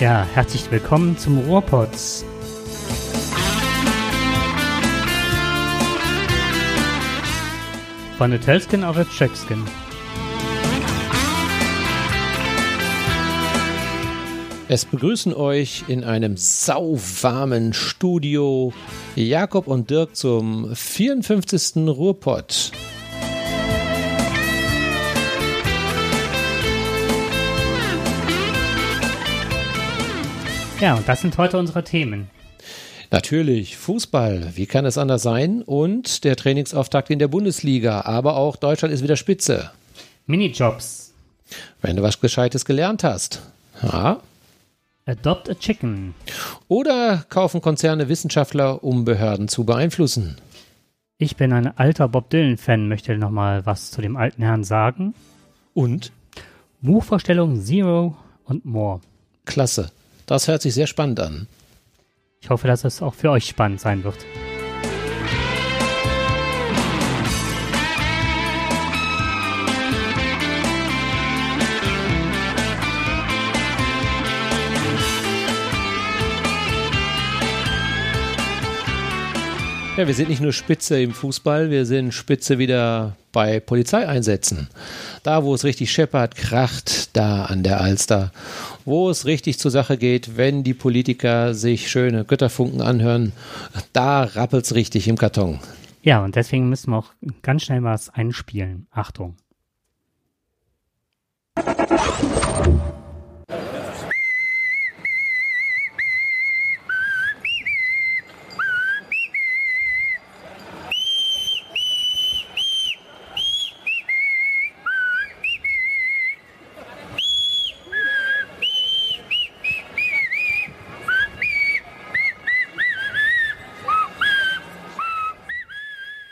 [0.00, 2.24] Ja, herzlich willkommen zum Ruhrpots.
[8.18, 9.64] Von der Telskin auf der Checkskin.
[14.68, 18.72] Es begrüßen euch in einem sauwarmen Studio
[19.14, 21.76] Jakob und Dirk zum 54.
[21.86, 22.72] Ruhrpott.
[30.80, 32.28] Ja, und das sind heute unsere Themen.
[33.10, 35.62] Natürlich, Fußball, wie kann es anders sein?
[35.62, 39.70] Und der Trainingsauftakt in der Bundesliga, aber auch Deutschland ist wieder Spitze.
[40.26, 41.14] Minijobs.
[41.80, 43.42] Wenn du was Gescheites gelernt hast.
[43.82, 44.20] Ja.
[45.06, 46.14] Adopt a Chicken.
[46.66, 50.38] Oder kaufen Konzerne Wissenschaftler, um Behörden zu beeinflussen.
[51.18, 55.14] Ich bin ein alter Bob Dylan-Fan, möchte nochmal was zu dem alten Herrn sagen.
[55.72, 56.10] Und?
[56.80, 59.00] Buchvorstellung Zero und More.
[59.44, 59.92] Klasse.
[60.26, 61.46] Das hört sich sehr spannend an.
[62.40, 64.18] Ich hoffe, dass es auch für euch spannend sein wird.
[79.96, 84.68] Ja, wir sind nicht nur Spitze im Fußball, wir sind Spitze wieder bei Polizeieinsätzen.
[85.22, 88.32] Da, wo es richtig scheppert, kracht, da an der Alster.
[88.84, 93.32] Wo es richtig zur Sache geht, wenn die Politiker sich schöne Götterfunken anhören,
[93.92, 95.60] da rappelt es richtig im Karton.
[96.02, 98.88] Ja, und deswegen müssen wir auch ganz schnell was einspielen.
[98.90, 99.36] Achtung.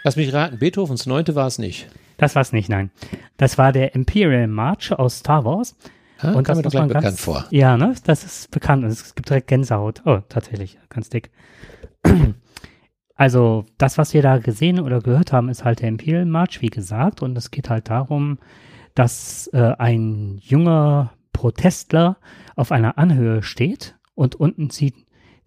[0.05, 1.89] Lass mich raten, Beethovens Neunte war es nicht.
[2.17, 2.91] Das war es nicht, nein.
[3.37, 5.77] Das war der Imperial March aus Star Wars.
[6.23, 7.45] Ha, Und kam mir das doch gleich bekannt ganz- vor.
[7.51, 7.95] Ja, ne?
[8.05, 10.03] Das ist bekannt und es gibt direkt Gänsehaut.
[10.05, 11.31] Oh, tatsächlich, ganz dick.
[13.15, 16.71] Also, das, was wir da gesehen oder gehört haben, ist halt der Imperial March, wie
[16.71, 17.23] gesagt.
[17.23, 18.39] Und es geht halt darum,
[18.95, 22.17] dass äh, ein junger Protestler
[22.57, 24.95] auf einer Anhöhe steht und unten zieht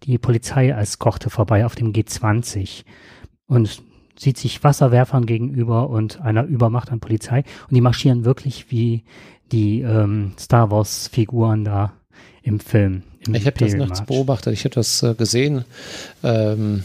[0.04, 2.84] die Polizei als Kochte vorbei auf dem G20
[3.46, 3.82] und
[4.18, 7.44] sieht sich Wasserwerfern gegenüber und einer Übermacht an Polizei.
[7.68, 9.04] Und die marschieren wirklich wie
[9.52, 11.92] die ähm, Star Wars-Figuren da
[12.42, 13.02] im Film.
[13.26, 15.64] Im Ich habe das nachts beobachtet, ich habe das äh, gesehen.
[16.22, 16.84] Ähm,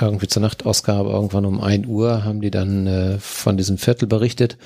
[0.00, 4.58] irgendwie zur Nachtausgabe, irgendwann um 1 Uhr, haben die dann äh, von diesem Viertel berichtet.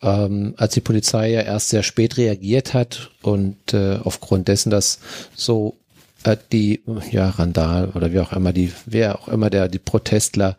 [0.00, 4.98] Ähm, als die Polizei ja erst sehr spät reagiert hat und äh, aufgrund dessen, dass
[5.34, 5.76] so
[6.24, 10.56] äh, die ja Randal oder wie auch immer die wer auch immer der die Protestler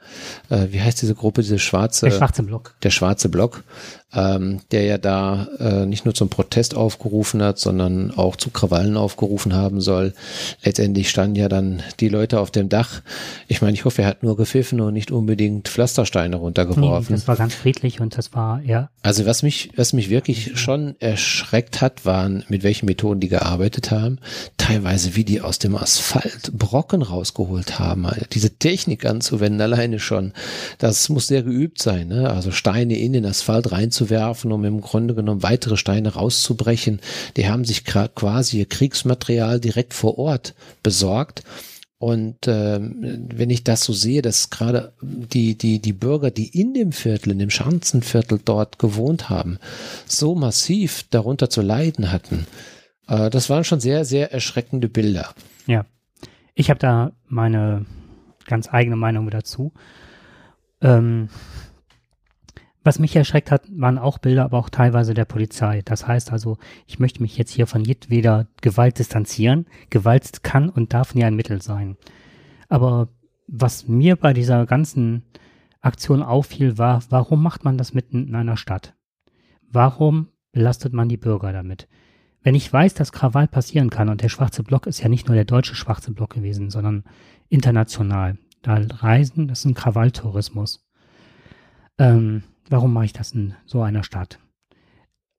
[0.49, 2.75] äh, wie heißt diese Gruppe diese schwarze Der schwarze Block.
[2.83, 3.63] der schwarze Block,
[4.15, 8.97] ähm, der ja da äh, nicht nur zum Protest aufgerufen hat, sondern auch zu Krawallen
[8.97, 10.13] aufgerufen haben soll.
[10.63, 13.01] Letztendlich standen ja dann die Leute auf dem Dach.
[13.47, 17.15] Ich meine, ich hoffe, er hat nur gepfiffen und nicht unbedingt Pflastersteine Nee, runtergeworfen.
[17.15, 20.95] das war ganz friedlich und das war eher Also was mich, was mich wirklich schon
[20.99, 24.19] erschreckt hat, waren, mit welchen Methoden die gearbeitet haben.
[24.57, 28.07] Teilweise, wie die aus dem Asphalt Brocken rausgeholt haben.
[28.33, 30.33] Diese Technik anzuwenden, alleine schon.
[30.77, 32.07] Das muss sehr geübt sein.
[32.07, 32.29] Ne?
[32.29, 33.71] Also Steine in den Asphalt
[34.03, 36.99] reinzuwerfen, um im Grunde genommen weitere Steine rauszubrechen.
[37.37, 41.43] Die haben sich quasi ihr Kriegsmaterial direkt vor Ort besorgt.
[41.97, 46.73] Und ähm, wenn ich das so sehe, dass gerade die, die, die Bürger, die in
[46.73, 49.57] dem Viertel, in dem Schanzenviertel dort gewohnt haben,
[50.05, 52.45] so massiv darunter zu leiden hatten,
[53.07, 55.33] äh, das waren schon sehr, sehr erschreckende Bilder.
[55.65, 55.85] Ja.
[56.55, 57.85] Ich habe da meine
[58.47, 59.71] ganz eigene Meinung dazu.
[60.81, 61.29] Ähm,
[62.83, 65.81] was mich erschreckt hat, waren auch Bilder, aber auch teilweise der Polizei.
[65.85, 69.67] Das heißt also, ich möchte mich jetzt hier von jedweder Gewalt distanzieren.
[69.89, 71.97] Gewalt kann und darf nie ein Mittel sein.
[72.67, 73.09] Aber
[73.47, 75.23] was mir bei dieser ganzen
[75.81, 78.95] Aktion auffiel, war, warum macht man das mitten in einer Stadt?
[79.69, 81.87] Warum belastet man die Bürger damit?
[82.41, 85.35] Wenn ich weiß, dass Krawall passieren kann und der schwarze Block ist ja nicht nur
[85.35, 87.05] der deutsche schwarze Block gewesen, sondern
[87.47, 88.37] international.
[88.61, 90.85] Da reisen, das ist ein Krawalltourismus.
[91.97, 94.39] Ähm, warum mache ich das in so einer Stadt?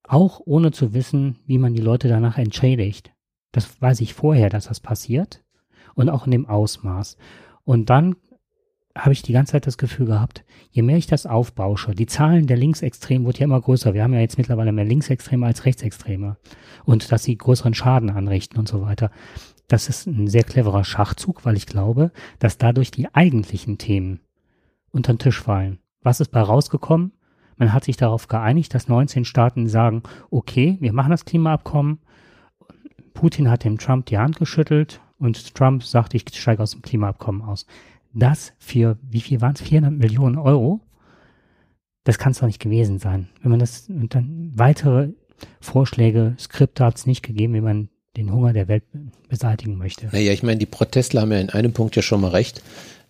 [0.06, 3.12] Auch ohne zu wissen, wie man die Leute danach entschädigt.
[3.52, 5.42] Das weiß ich vorher, dass das passiert
[5.94, 7.16] und auch in dem Ausmaß.
[7.64, 8.16] Und dann
[8.96, 12.46] habe ich die ganze Zeit das Gefühl gehabt, je mehr ich das aufbausche, die Zahlen
[12.46, 13.92] der Linksextremen wird ja immer größer.
[13.92, 16.36] Wir haben ja jetzt mittlerweile mehr Linksextreme als Rechtsextreme.
[16.84, 19.10] Und dass sie größeren Schaden anrichten und so weiter.
[19.66, 24.20] Das ist ein sehr cleverer Schachzug, weil ich glaube, dass dadurch die eigentlichen Themen
[24.92, 25.78] unter den Tisch fallen.
[26.04, 27.12] Was ist bei rausgekommen?
[27.56, 31.98] Man hat sich darauf geeinigt, dass 19 Staaten sagen, okay, wir machen das Klimaabkommen.
[33.14, 37.42] Putin hat dem Trump die Hand geschüttelt und Trump sagt, ich steige aus dem Klimaabkommen
[37.42, 37.66] aus.
[38.12, 39.62] Das für, wie viel waren es?
[39.62, 40.80] 400 Millionen Euro?
[42.04, 43.28] Das kann es doch nicht gewesen sein.
[43.42, 45.10] Wenn man das, und dann weitere
[45.60, 48.84] Vorschläge, Skripte hat es nicht gegeben, wie man den Hunger der Welt
[49.28, 50.08] beseitigen möchte.
[50.12, 52.62] Naja, ich meine, die Protestler haben ja in einem Punkt ja schon mal recht.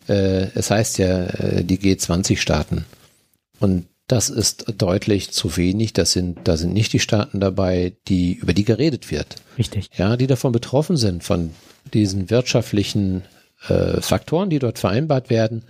[0.09, 2.85] Äh, es heißt ja äh, die G20-Staaten.
[3.61, 5.93] Und das ist deutlich zu wenig.
[5.93, 9.37] Das sind, da sind nicht die Staaten dabei, die, über die geredet wird.
[9.57, 9.91] Richtig.
[9.97, 11.51] Ja, die davon betroffen sind, von
[11.93, 13.23] diesen wirtschaftlichen
[13.69, 15.65] äh, Faktoren, die dort vereinbart werden.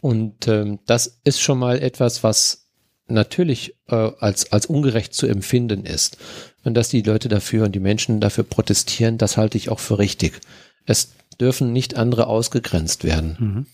[0.00, 2.68] Und ähm, das ist schon mal etwas, was
[3.08, 6.18] natürlich äh, als, als ungerecht zu empfinden ist.
[6.64, 9.98] Und dass die Leute dafür und die Menschen dafür protestieren, das halte ich auch für
[9.98, 10.40] richtig.
[10.86, 13.36] Es dürfen nicht andere ausgegrenzt werden.
[13.38, 13.66] Mhm.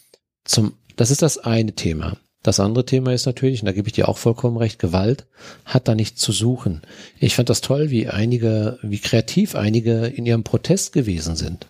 [0.44, 2.16] Zum, das ist das eine Thema.
[2.42, 5.26] Das andere Thema ist natürlich, und da gebe ich dir auch vollkommen recht, Gewalt
[5.64, 6.82] hat da nichts zu suchen.
[7.18, 11.68] Ich fand das toll, wie einige, wie kreativ einige in ihrem Protest gewesen sind.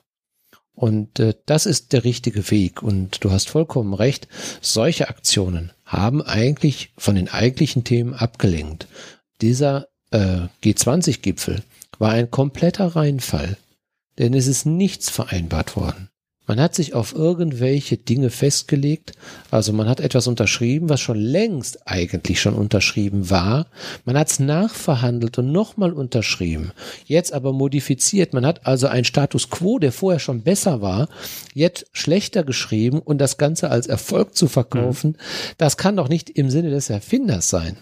[0.75, 2.82] Und äh, das ist der richtige Weg.
[2.82, 4.26] Und du hast vollkommen recht,
[4.61, 8.88] solche Aktionen haben eigentlich von den eigentlichen Themen abgelenkt.
[9.40, 11.62] Dieser äh, G20-Gipfel
[11.99, 13.56] war ein kompletter Reinfall,
[14.19, 16.11] denn es ist nichts vereinbart worden.
[16.46, 19.12] Man hat sich auf irgendwelche Dinge festgelegt,
[19.50, 23.66] also man hat etwas unterschrieben, was schon längst eigentlich schon unterschrieben war.
[24.05, 26.72] Man hat es nachverhandelt und nochmal unterschrieben,
[27.06, 28.34] jetzt aber modifiziert.
[28.34, 31.08] Man hat also einen Status quo, der vorher schon besser war,
[31.55, 35.55] jetzt schlechter geschrieben und das Ganze als Erfolg zu verkaufen, mhm.
[35.56, 37.78] das kann doch nicht im Sinne des Erfinders sein.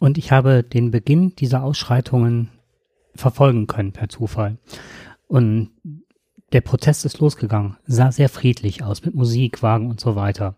[0.00, 2.48] Und ich habe den Beginn dieser Ausschreitungen
[3.14, 4.58] verfolgen können per Zufall.
[5.32, 5.70] Und
[6.52, 10.56] der Protest ist losgegangen, sah sehr friedlich aus, mit Musik, Wagen und so weiter.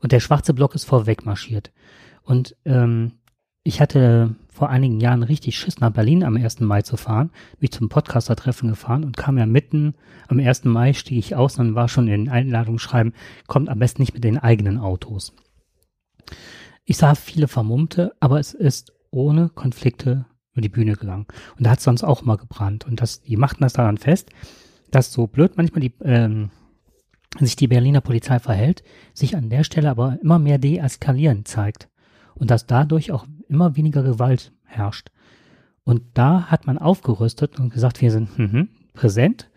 [0.00, 1.72] Und der schwarze Block ist vorweg marschiert.
[2.22, 3.12] Und ähm,
[3.62, 6.60] ich hatte vor einigen Jahren richtig Schiss, nach Berlin am 1.
[6.60, 7.30] Mai zu fahren,
[7.60, 9.94] mich zum Podcaster-Treffen gefahren und kam ja mitten
[10.28, 10.64] am 1.
[10.64, 13.14] Mai, stieg ich aus und war schon in Einladungsschreiben,
[13.46, 15.32] kommt am besten nicht mit den eigenen Autos.
[16.84, 21.26] Ich sah viele Vermummte, aber es ist ohne Konflikte über die Bühne gegangen.
[21.56, 22.86] Und da hat es sonst auch mal gebrannt.
[22.86, 24.30] Und das, die machten das daran fest,
[24.90, 26.50] dass so blöd manchmal die, ähm,
[27.38, 28.82] sich die Berliner Polizei verhält,
[29.14, 31.88] sich an der Stelle aber immer mehr deeskalieren zeigt
[32.34, 35.10] und dass dadurch auch immer weniger Gewalt herrscht.
[35.84, 39.50] Und da hat man aufgerüstet und gesagt, wir sind mh, präsent.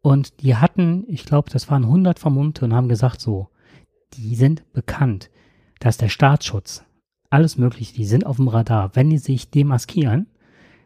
[0.00, 3.48] Und die hatten, ich glaube, das waren 100 Vermummte und haben gesagt, so,
[4.12, 5.30] die sind bekannt,
[5.80, 6.84] dass der Staatsschutz,
[7.34, 8.94] alles mögliche, die sind auf dem Radar.
[8.94, 10.28] Wenn die sich demaskieren,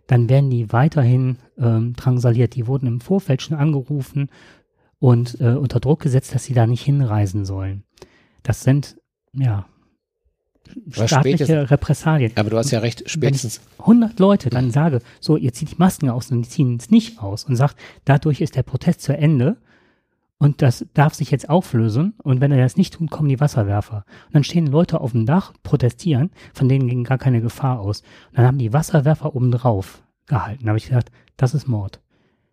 [0.06, 2.54] dann werden die weiterhin ähm, drangsaliert.
[2.54, 4.30] Die wurden im Vorfeld schon angerufen
[4.98, 7.84] und äh, unter Druck gesetzt, dass sie da nicht hinreisen sollen.
[8.42, 8.96] Das sind,
[9.34, 9.66] ja,
[10.90, 12.32] staatliche Repressalien.
[12.36, 13.60] Aber du hast ja recht, spätestens.
[13.60, 16.76] Wenn ich 100 Leute dann sage, so, ihr zieht die Masken aus und die ziehen
[16.80, 19.58] es nicht aus und sagt, dadurch ist der Protest zu Ende
[20.38, 24.04] und das darf sich jetzt auflösen und wenn er das nicht tut, kommen die Wasserwerfer.
[24.26, 28.02] Und dann stehen Leute auf dem Dach, protestieren, von denen ging gar keine Gefahr aus.
[28.30, 30.64] Und dann haben die Wasserwerfer oben drauf gehalten.
[30.64, 32.00] Da habe ich gesagt, das ist Mord.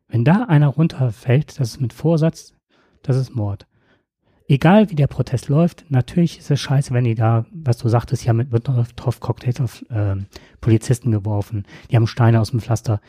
[0.08, 2.54] Wenn da einer runterfällt, das ist mit Vorsatz,
[3.04, 3.68] das ist Mord.
[4.48, 8.26] Egal wie der Protest läuft, natürlich ist es scheiße, wenn die da, was du sagtest,
[8.26, 10.16] ja mit drauf Cocktails auf äh,
[10.62, 13.00] Polizisten geworfen, die haben Steine aus dem Pflaster.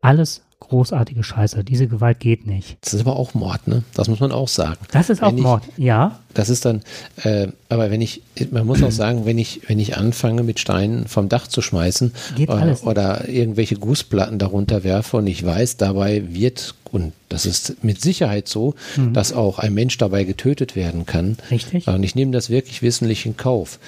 [0.00, 1.62] Alles großartige Scheiße.
[1.64, 2.78] Diese Gewalt geht nicht.
[2.80, 3.82] Das ist aber auch Mord, ne?
[3.94, 4.78] Das muss man auch sagen.
[4.90, 6.18] Das ist auch wenn Mord, ich, ja.
[6.34, 6.82] Das ist dann,
[7.22, 11.06] äh, aber wenn ich, man muss auch sagen, wenn ich, wenn ich anfange mit Steinen
[11.08, 12.12] vom Dach zu schmeißen
[12.48, 18.00] oder, oder irgendwelche Gussplatten darunter werfe und ich weiß, dabei wird und das ist mit
[18.00, 19.12] Sicherheit so, mhm.
[19.12, 21.36] dass auch ein Mensch dabei getötet werden kann.
[21.50, 21.86] Richtig.
[21.88, 23.78] Und ich nehme das wirklich wissentlich in Kauf.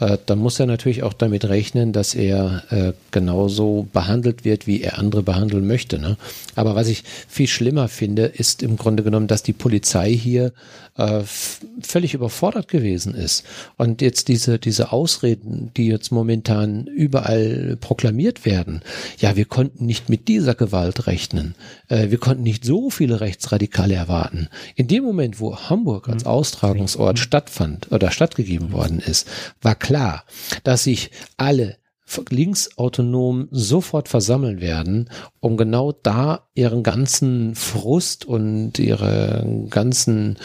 [0.00, 4.82] Äh, dann muss er natürlich auch damit rechnen, dass er äh, genauso behandelt wird, wie
[4.82, 5.98] er andere behandeln möchte.
[5.98, 6.16] Ne?
[6.54, 10.52] Aber was ich viel schlimmer finde, ist im Grunde genommen, dass die Polizei hier
[10.96, 11.22] äh,
[11.80, 13.44] völlig überfordert gewesen ist.
[13.76, 18.82] Und jetzt diese, diese Ausreden, die jetzt momentan überall proklamiert werden,
[19.18, 21.54] ja, wir konnten nicht mit dieser Gewalt rechnen.
[21.88, 24.48] Äh, wir konnten nicht so viele Rechtsradikale erwarten.
[24.74, 26.30] In dem Moment, wo Hamburg als mhm.
[26.30, 29.28] Austragungsort stattfand oder stattgegeben worden ist,
[29.62, 30.24] war klar,
[30.64, 31.76] dass sich alle
[32.30, 35.10] linksautonom sofort versammeln werden,
[35.40, 40.38] um genau da ihren ganzen Frust und ihre ganzen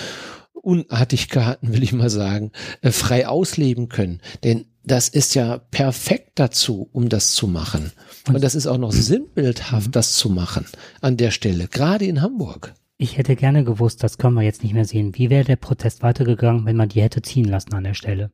[0.54, 2.52] Unartigkeiten, will ich mal sagen,
[2.82, 4.22] äh, frei ausleben können.
[4.44, 7.92] Denn das ist ja perfekt dazu, um das zu machen.
[8.28, 9.92] Und das ist auch noch sinnbildhaft, mhm.
[9.92, 10.66] das zu machen
[11.02, 12.74] an der Stelle, gerade in Hamburg.
[12.98, 15.14] Ich hätte gerne gewusst, das können wir jetzt nicht mehr sehen.
[15.16, 18.32] Wie wäre der Protest weitergegangen, wenn man die hätte ziehen lassen an der Stelle?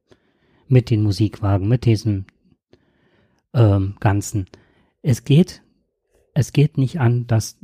[0.68, 2.26] Mit den Musikwagen, mit diesem
[3.54, 4.48] ähm, Ganzen.
[5.02, 5.62] Es geht,
[6.34, 7.58] es geht nicht an, dass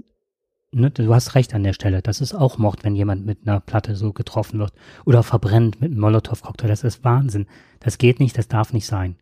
[0.71, 2.01] ne, du hast recht an der Stelle.
[2.01, 4.73] Das ist auch Mord, wenn jemand mit einer Platte so getroffen wird
[5.05, 6.67] oder verbrennt mit einem Molotow-Cocktail.
[6.67, 7.47] Das ist Wahnsinn.
[7.79, 9.15] Das geht nicht, das darf nicht sein.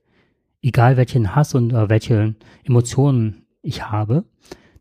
[0.62, 4.25] Egal welchen Hass und äh, welche Emotionen ich habe,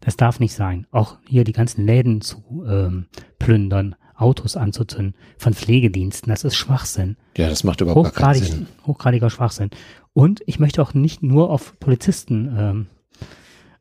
[0.00, 0.86] das darf nicht sein.
[0.90, 3.06] Auch hier die ganzen Läden zu ähm,
[3.38, 7.16] plündern, Autos anzuzünden von Pflegediensten, das ist Schwachsinn.
[7.36, 8.66] Ja, das macht überhaupt Hochgradig, keinen Sinn.
[8.86, 9.70] Hochgradiger Schwachsinn.
[10.14, 12.86] Und ich möchte auch nicht nur auf Polizisten ähm,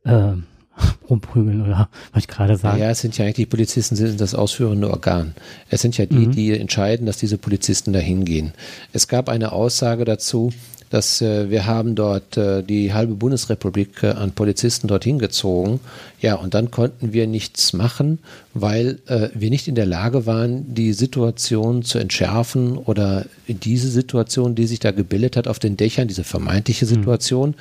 [0.06, 0.44] ähm,
[1.10, 2.80] rumprügeln oder was ich gerade sage.
[2.80, 5.36] Ja, es sind ja eigentlich die Polizisten sind das ausführende Organ.
[5.70, 6.32] Es sind ja die, mhm.
[6.32, 8.54] die entscheiden, dass diese Polizisten dahin gehen.
[8.94, 10.52] Es gab eine Aussage dazu,
[10.92, 15.80] dass äh, wir haben dort äh, die halbe Bundesrepublik äh, an Polizisten dorthin gezogen.
[16.20, 18.20] Ja, und dann konnten wir nichts machen,
[18.54, 24.54] weil äh, wir nicht in der Lage waren, die Situation zu entschärfen oder diese Situation,
[24.54, 26.90] die sich da gebildet hat auf den Dächern, diese vermeintliche mhm.
[26.90, 27.56] Situation,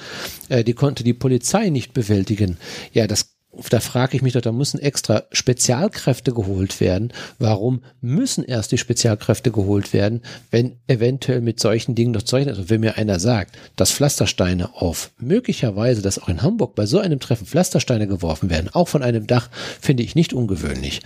[0.49, 0.65] mhm.
[0.65, 2.59] die konnte die Polizei nicht bewältigen.
[2.93, 3.31] Ja, das
[3.71, 7.13] da frage ich mich doch, da müssen extra Spezialkräfte geholt werden.
[7.39, 12.71] Warum müssen erst die Spezialkräfte geholt werden, wenn eventuell mit solchen Dingen noch solchen, also
[12.71, 17.19] wenn mir einer sagt, dass Pflastersteine auf möglicherweise, dass auch in Hamburg bei so einem
[17.19, 21.01] Treffen Pflastersteine geworfen werden, auch von einem Dach, finde ich nicht ungewöhnlich.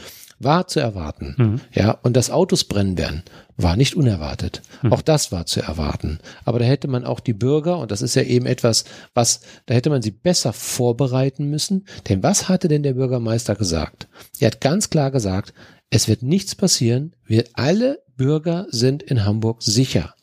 [0.44, 1.34] War zu erwarten.
[1.36, 1.60] Mhm.
[1.72, 3.22] Ja, und dass Autos brennen werden,
[3.56, 4.62] war nicht unerwartet.
[4.82, 4.92] Mhm.
[4.92, 6.18] Auch das war zu erwarten.
[6.44, 8.84] Aber da hätte man auch die Bürger, und das ist ja eben etwas,
[9.14, 11.86] was, da hätte man sie besser vorbereiten müssen.
[12.08, 14.08] Denn was hatte denn der Bürgermeister gesagt?
[14.38, 15.54] Er hat ganz klar gesagt,
[15.90, 17.14] es wird nichts passieren.
[17.24, 20.14] Wir alle Bürger sind in Hamburg sicher.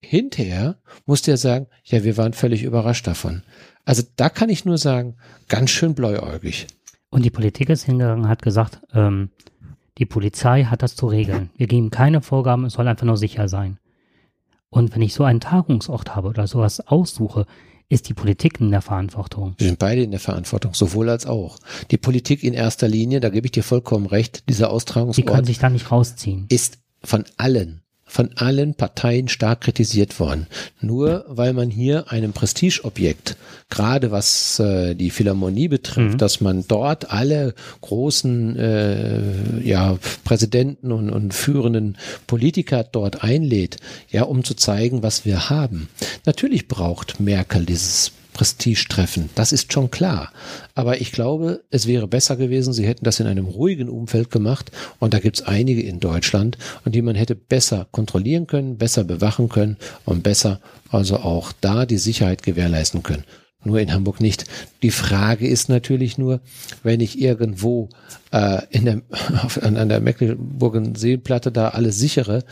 [0.00, 0.76] Hinterher
[1.06, 3.42] musste er sagen, ja, wir waren völlig überrascht davon.
[3.84, 5.16] Also da kann ich nur sagen,
[5.48, 6.66] ganz schön bläuäugig.
[7.10, 9.30] Und die Politik ist hingegangen, hat gesagt, ähm,
[10.00, 11.50] die Polizei hat das zu regeln.
[11.56, 13.78] Wir geben keine Vorgaben, es soll einfach nur sicher sein.
[14.70, 17.44] Und wenn ich so einen Tagungsort habe oder sowas aussuche,
[17.90, 19.54] ist die Politik in der Verantwortung.
[19.58, 21.58] Wir sind beide in der Verantwortung, sowohl als auch.
[21.90, 25.18] Die Politik in erster Linie, da gebe ich dir vollkommen recht, dieser Austragungsort.
[25.18, 26.46] Die können sich da nicht rausziehen.
[26.48, 27.79] Ist von allen
[28.10, 30.48] von allen Parteien stark kritisiert worden.
[30.80, 33.36] Nur weil man hier einem Prestigeobjekt,
[33.70, 36.18] gerade was äh, die Philharmonie betrifft, mhm.
[36.18, 43.76] dass man dort alle großen äh, ja, Präsidenten und, und führenden Politiker dort einlädt,
[44.10, 45.88] ja, um zu zeigen, was wir haben.
[46.26, 49.28] Natürlich braucht Merkel dieses Prestigetreffen.
[49.34, 50.32] Das ist schon klar.
[50.74, 54.72] Aber ich glaube, es wäre besser gewesen, sie hätten das in einem ruhigen Umfeld gemacht.
[54.98, 56.56] Und da gibt es einige in Deutschland,
[56.86, 61.84] und die man hätte besser kontrollieren können, besser bewachen können und besser also auch da
[61.84, 63.24] die Sicherheit gewährleisten können.
[63.62, 64.44] Nur in Hamburg nicht.
[64.82, 66.40] Die Frage ist natürlich nur,
[66.82, 67.90] wenn ich irgendwo
[68.32, 69.02] äh, in der,
[69.42, 72.44] auf, an, der Mecklenburger Seenplatte da alles sichere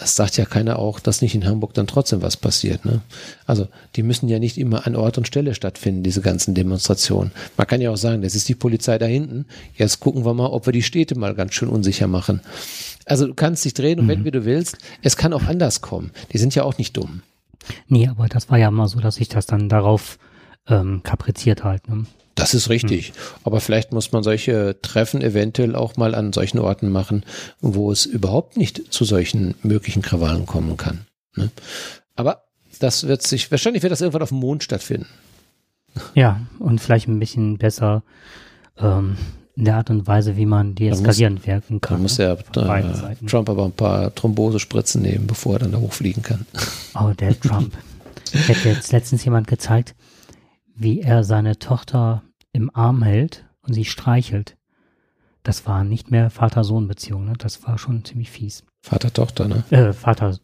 [0.00, 2.84] es sagt ja keiner auch, dass nicht in Hamburg dann trotzdem was passiert.
[2.84, 3.00] Ne?
[3.46, 7.30] Also die müssen ja nicht immer an Ort und Stelle stattfinden, diese ganzen Demonstrationen.
[7.56, 9.46] Man kann ja auch sagen, das ist die Polizei da hinten.
[9.76, 12.40] Jetzt gucken wir mal, ob wir die Städte mal ganz schön unsicher machen.
[13.04, 14.10] Also du kannst dich drehen und mhm.
[14.10, 14.78] wenn wie du willst.
[15.02, 16.10] Es kann auch anders kommen.
[16.32, 17.22] Die sind ja auch nicht dumm.
[17.86, 20.18] Nee, aber das war ja mal so, dass sich das dann darauf
[20.68, 21.88] ähm, kapriziert halt.
[21.88, 22.06] Ne?
[22.34, 23.08] Das ist richtig.
[23.08, 23.14] Hm.
[23.44, 27.24] Aber vielleicht muss man solche Treffen eventuell auch mal an solchen Orten machen,
[27.60, 31.06] wo es überhaupt nicht zu solchen möglichen Krawallen kommen kann.
[31.36, 31.50] Ne?
[32.14, 32.44] Aber
[32.78, 35.08] das wird sich, wahrscheinlich wird das irgendwann auf dem Mond stattfinden.
[36.14, 38.02] Ja, und vielleicht ein bisschen besser
[38.78, 39.16] ähm,
[39.56, 41.96] in der Art und Weise, wie man deeskalierend wirken kann.
[41.96, 46.22] Da muss ja äh, Trump aber ein paar Thrombosespritzen nehmen, bevor er dann da hochfliegen
[46.22, 46.46] kann.
[46.94, 47.76] Oh, der Trump.
[48.32, 49.96] Hätte jetzt letztens jemand gezeigt,
[50.78, 54.56] wie er seine Tochter im Arm hält und sie streichelt.
[55.42, 57.32] Das war nicht mehr Vater-Sohn-Beziehung, ne?
[57.38, 58.64] Das war schon ziemlich fies.
[58.82, 59.64] Vater-Tochter, ne?
[59.70, 60.38] Äh, Vater.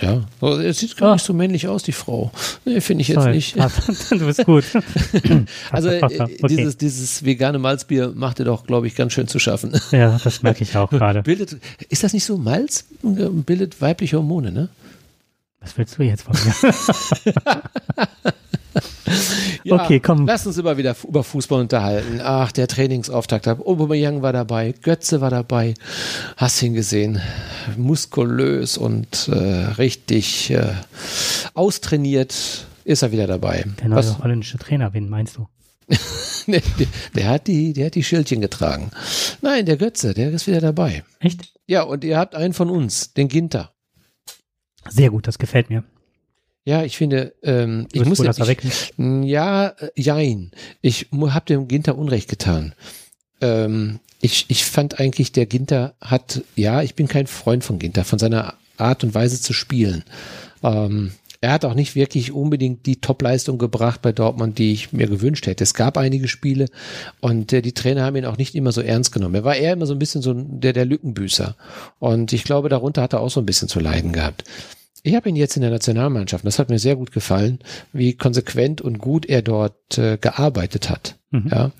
[0.00, 1.12] Ja, oh, es sieht gar oh.
[1.14, 2.32] nicht so männlich aus, die Frau.
[2.64, 3.56] Nee, finde ich jetzt Sorry, nicht.
[4.10, 4.64] Du bist gut.
[5.70, 6.36] also äh, okay.
[6.48, 9.78] dieses, dieses vegane Malzbier macht dir doch, glaube ich, ganz schön zu schaffen.
[9.92, 11.22] Ja, das merke ich auch gerade.
[11.22, 12.38] Bildet, ist das nicht so?
[12.38, 14.68] Malz bildet weibliche Hormone, ne?
[15.60, 17.62] Was willst du jetzt von mir?
[19.64, 20.26] ja, okay, komm.
[20.26, 22.20] Lass uns immer wieder über Fußball unterhalten.
[22.22, 23.46] Ach, der Trainingsauftakt.
[23.46, 25.74] Aubameyang war dabei, Götze war dabei.
[26.36, 27.20] Hast ihn gesehen.
[27.76, 29.34] Muskulös und äh,
[29.78, 30.72] richtig äh,
[31.54, 33.64] austrainiert ist er wieder dabei.
[33.80, 34.18] Der neue Was?
[34.18, 35.48] holländische Trainer, wen meinst du?
[36.46, 36.62] der,
[37.14, 38.90] der, hat die, der hat die Schildchen getragen.
[39.42, 41.04] Nein, der Götze, der ist wieder dabei.
[41.20, 41.52] Echt?
[41.66, 43.72] Ja, und ihr habt einen von uns, den Ginter.
[44.88, 45.84] Sehr gut, das gefällt mir.
[46.64, 50.50] Ja, ich finde, ähm, ich muss das ich, ja, äh, jein.
[50.80, 52.74] Ich habe dem Ginter Unrecht getan.
[53.42, 58.04] Ähm, ich, ich fand eigentlich, der Ginter hat, ja, ich bin kein Freund von Ginter,
[58.04, 60.04] von seiner Art und Weise zu spielen.
[60.62, 65.06] Ähm, er hat auch nicht wirklich unbedingt die Topleistung gebracht bei Dortmund, die ich mir
[65.08, 65.62] gewünscht hätte.
[65.62, 66.70] Es gab einige Spiele
[67.20, 69.34] und äh, die Trainer haben ihn auch nicht immer so ernst genommen.
[69.34, 71.54] Er war eher immer so ein bisschen so der, der Lückenbüßer.
[71.98, 74.44] Und ich glaube, darunter hat er auch so ein bisschen zu leiden gehabt.
[75.06, 77.58] Ich habe ihn jetzt in der Nationalmannschaft, das hat mir sehr gut gefallen,
[77.92, 81.18] wie konsequent und gut er dort äh, gearbeitet hat.
[81.30, 81.48] Mhm.
[81.52, 81.72] Ja.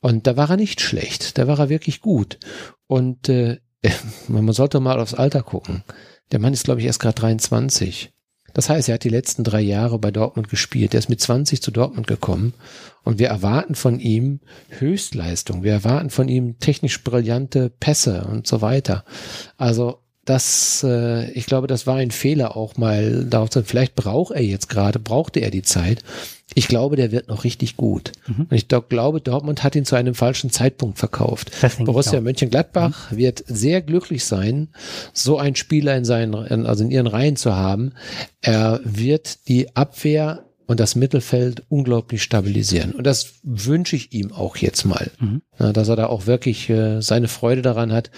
[0.00, 2.38] Und da war er nicht schlecht, da war er wirklich gut.
[2.86, 3.60] Und äh,
[4.28, 5.84] man sollte mal aufs Alter gucken.
[6.32, 8.12] Der Mann ist, glaube ich, erst gerade 23.
[8.52, 10.92] Das heißt, er hat die letzten drei Jahre bei Dortmund gespielt.
[10.92, 12.52] Er ist mit 20 zu Dortmund gekommen.
[13.04, 15.62] Und wir erwarten von ihm Höchstleistung.
[15.62, 19.04] Wir erwarten von ihm technisch brillante Pässe und so weiter.
[19.56, 24.34] Also das, äh, ich glaube, das war ein Fehler auch mal darauf zu, vielleicht braucht
[24.34, 26.02] er jetzt gerade, brauchte er die Zeit.
[26.54, 28.12] Ich glaube, der wird noch richtig gut.
[28.28, 28.46] Mhm.
[28.48, 31.50] Und ich do- glaube, Dortmund hat ihn zu einem falschen Zeitpunkt verkauft.
[31.86, 32.20] Borussia.
[32.20, 34.68] Mönchengladbach wird sehr glücklich sein,
[35.12, 37.92] so einen Spieler in seinen, in- also in ihren Reihen zu haben.
[38.40, 42.92] Er wird die Abwehr und das Mittelfeld unglaublich stabilisieren.
[42.92, 45.42] Und das wünsche ich ihm auch jetzt mal, Mhm.
[45.58, 48.10] Ja, dass er da auch wirklich äh, seine Freude daran hat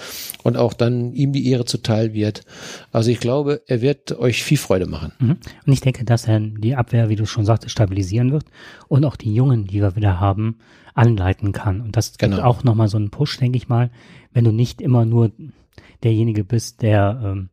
[0.42, 2.42] und auch dann ihm die Ehre zuteil wird.
[2.90, 5.12] Also ich glaube, er wird euch viel Freude machen.
[5.20, 5.36] Mhm.
[5.66, 8.44] Und ich denke, dass er die Abwehr, wie du schon sagtest, stabilisieren wird
[8.88, 10.58] und auch die Jungen, die wir wieder haben,
[10.94, 11.80] anleiten kann.
[11.80, 12.42] Und das gibt Genau.
[12.42, 13.90] auch nochmal so einen Push, denke ich mal,
[14.32, 15.30] wenn du nicht immer nur
[16.02, 17.50] derjenige bist, der ähm,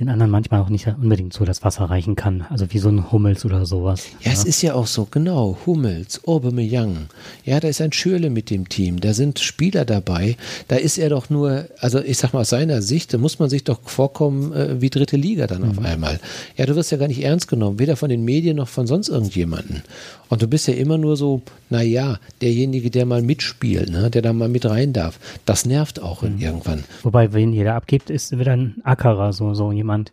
[0.00, 2.46] den anderen manchmal auch nicht unbedingt so das Wasser reichen kann.
[2.48, 4.06] Also wie so ein Hummels oder sowas.
[4.22, 5.58] Ja, es ist ja auch so, genau.
[5.66, 7.08] Hummels, Aubameyang.
[7.44, 9.00] Ja, da ist ein Schürle mit dem Team.
[9.00, 10.36] Da sind Spieler dabei.
[10.68, 13.50] Da ist er doch nur, also ich sag mal aus seiner Sicht, da muss man
[13.50, 16.20] sich doch vorkommen äh, wie dritte Liga dann auf einmal.
[16.56, 19.10] Ja, du wirst ja gar nicht ernst genommen, weder von den Medien noch von sonst
[19.10, 19.82] irgendjemanden.
[20.30, 24.22] Und du bist ja immer nur so, na ja, derjenige, der mal mitspielt, ne, der
[24.22, 25.20] da mal mit rein darf.
[25.44, 26.84] Das nervt auch irgendwann.
[27.02, 30.12] Wobei, wenn jeder abgibt, ist wieder ein Ackerer, so, so jemand,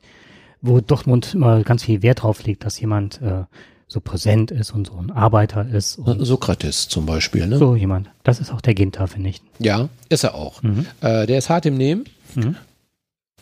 [0.62, 3.44] wo Dortmund immer ganz viel Wert drauf legt, dass jemand äh,
[3.88, 5.94] so präsent ist und so ein Arbeiter ist.
[6.20, 7.58] Sokrates zum Beispiel, ne?
[7.58, 8.10] so jemand.
[8.24, 9.42] Das ist auch der Ginter, finde ich.
[9.58, 10.62] Ja, ist er auch.
[10.62, 10.86] Mhm.
[11.02, 12.06] Äh, der ist hart im Nehmen,
[12.36, 12.56] Mhm.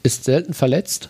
[0.03, 1.09] ist selten verletzt,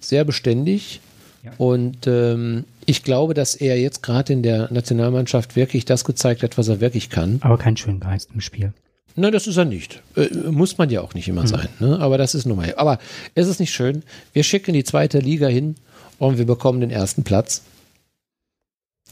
[0.00, 1.00] sehr beständig.
[1.44, 1.52] Ja.
[1.58, 6.56] Und ähm, ich glaube, dass er jetzt gerade in der Nationalmannschaft wirklich das gezeigt hat,
[6.56, 7.38] was er wirklich kann.
[7.42, 8.72] Aber kein schönen Geist im Spiel.
[9.16, 10.02] Nein, das ist er nicht.
[10.16, 11.68] Äh, muss man ja auch nicht immer sein.
[11.80, 11.98] Ne?
[12.00, 12.74] Aber das ist nun mal.
[12.76, 12.98] Aber
[13.34, 14.02] ist es nicht schön?
[14.32, 15.76] Wir schicken die zweite Liga hin
[16.18, 17.62] und wir bekommen den ersten Platz.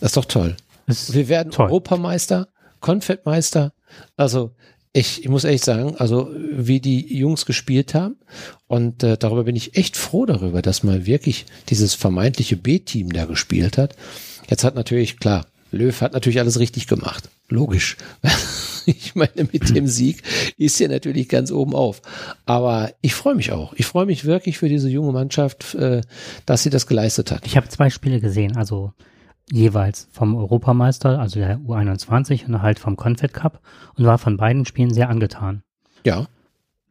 [0.00, 0.56] Das ist doch toll.
[0.86, 1.66] Ist Wir werden Toll.
[1.66, 2.48] Europameister,
[2.80, 3.72] Konfettmeister.
[4.16, 4.52] Also
[4.92, 8.16] ich, ich muss echt sagen, also wie die Jungs gespielt haben
[8.66, 13.24] und äh, darüber bin ich echt froh darüber, dass mal wirklich dieses vermeintliche B-Team da
[13.26, 13.94] gespielt hat.
[14.48, 17.28] Jetzt hat natürlich, klar, Löw hat natürlich alles richtig gemacht.
[17.48, 17.96] Logisch.
[18.86, 20.22] Ich meine, mit dem Sieg
[20.56, 22.00] ist er natürlich ganz oben auf.
[22.46, 23.74] Aber ich freue mich auch.
[23.74, 26.00] Ich freue mich wirklich für diese junge Mannschaft, äh,
[26.46, 27.46] dass sie das geleistet hat.
[27.46, 28.92] Ich habe zwei Spiele gesehen, also
[29.50, 33.60] jeweils vom Europameister, also der U21 und halt vom Confed Cup
[33.96, 35.62] und war von beiden Spielen sehr angetan.
[36.04, 36.26] Ja.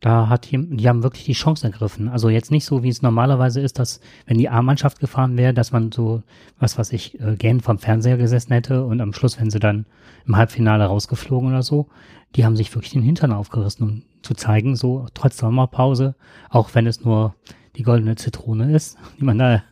[0.02, 2.08] Da hat die, die haben wirklich die Chance ergriffen.
[2.08, 5.74] Also jetzt nicht so, wie es normalerweise ist, dass wenn die A-Mannschaft gefahren wäre, dass
[5.74, 6.24] man so,
[6.58, 9.86] was weiß ich, äh, gern vom Fernseher gesessen hätte und am Schluss, wenn sie dann
[10.26, 11.88] im Halbfinale rausgeflogen oder so,
[12.36, 16.16] die haben sich wirklich den Hintern aufgerissen, um zu zeigen, so trotz Sommerpause,
[16.50, 17.36] auch wenn es nur
[17.76, 19.64] die goldene Zitrone ist, die man da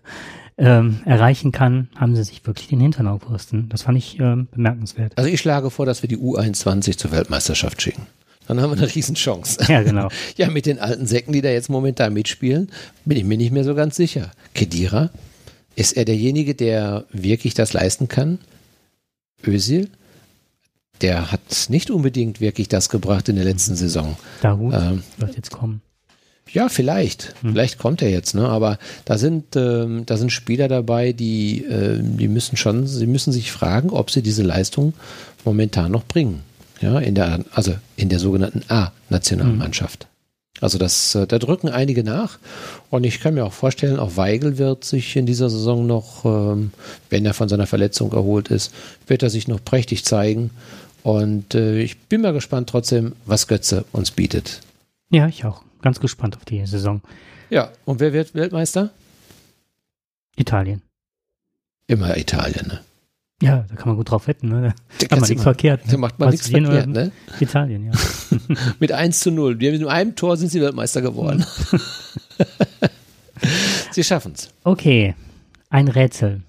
[0.57, 3.69] ähm, erreichen kann, haben sie sich wirklich den Hintern aufgerissen.
[3.69, 5.17] Das fand ich ähm, bemerkenswert.
[5.17, 8.07] Also ich schlage vor, dass wir die U21 zur Weltmeisterschaft schicken.
[8.47, 9.57] Dann haben wir eine Riesenchance.
[9.67, 10.09] Ja, genau.
[10.37, 12.69] Ja, mit den alten Säcken, die da jetzt momentan mitspielen,
[13.05, 14.31] bin ich mir nicht mehr so ganz sicher.
[14.53, 15.09] Kedira,
[15.75, 18.39] ist er derjenige, der wirklich das leisten kann?
[19.45, 19.89] Özil,
[21.01, 24.17] der hat nicht unbedingt wirklich das gebracht in der letzten Saison.
[24.41, 25.81] Dahut Ähm, wird jetzt kommen.
[26.51, 27.35] ja, vielleicht.
[27.41, 28.47] Vielleicht kommt er jetzt, ne?
[28.49, 33.31] Aber da sind, ähm, da sind Spieler dabei, die, äh, die müssen schon, sie müssen
[33.31, 34.93] sich fragen, ob sie diese Leistung
[35.45, 36.41] momentan noch bringen.
[36.81, 40.07] Ja, in der, also in der sogenannten A-Nationalmannschaft.
[40.59, 42.39] Also das, äh, da drücken einige nach.
[42.89, 46.71] Und ich kann mir auch vorstellen, auch Weigel wird sich in dieser Saison noch, ähm,
[47.09, 48.73] wenn er von seiner Verletzung erholt ist,
[49.05, 50.51] wird er sich noch prächtig zeigen.
[51.03, 54.61] Und äh, ich bin mal gespannt trotzdem, was Götze uns bietet.
[55.09, 55.63] Ja, ich auch.
[55.81, 57.01] Ganz gespannt auf die Saison.
[57.49, 58.89] Ja, und wer wird Weltmeister?
[60.35, 60.77] Italien.
[60.77, 60.81] Italien.
[61.87, 62.79] Immer Italien, ne?
[63.41, 64.73] Ja, da kann man gut drauf wetten, ne?
[64.99, 65.81] Da Kann man nichts verkehrt.
[65.87, 67.11] Da macht man nichts verkehrt, ne?
[67.39, 67.91] Italien, ja.
[68.79, 69.59] Mit 1 zu 0.
[69.59, 71.45] Wir mit einem Tor sind sie Weltmeister geworden.
[73.91, 74.49] sie schaffen es.
[74.63, 75.15] Okay,
[75.69, 76.41] ein Rätsel.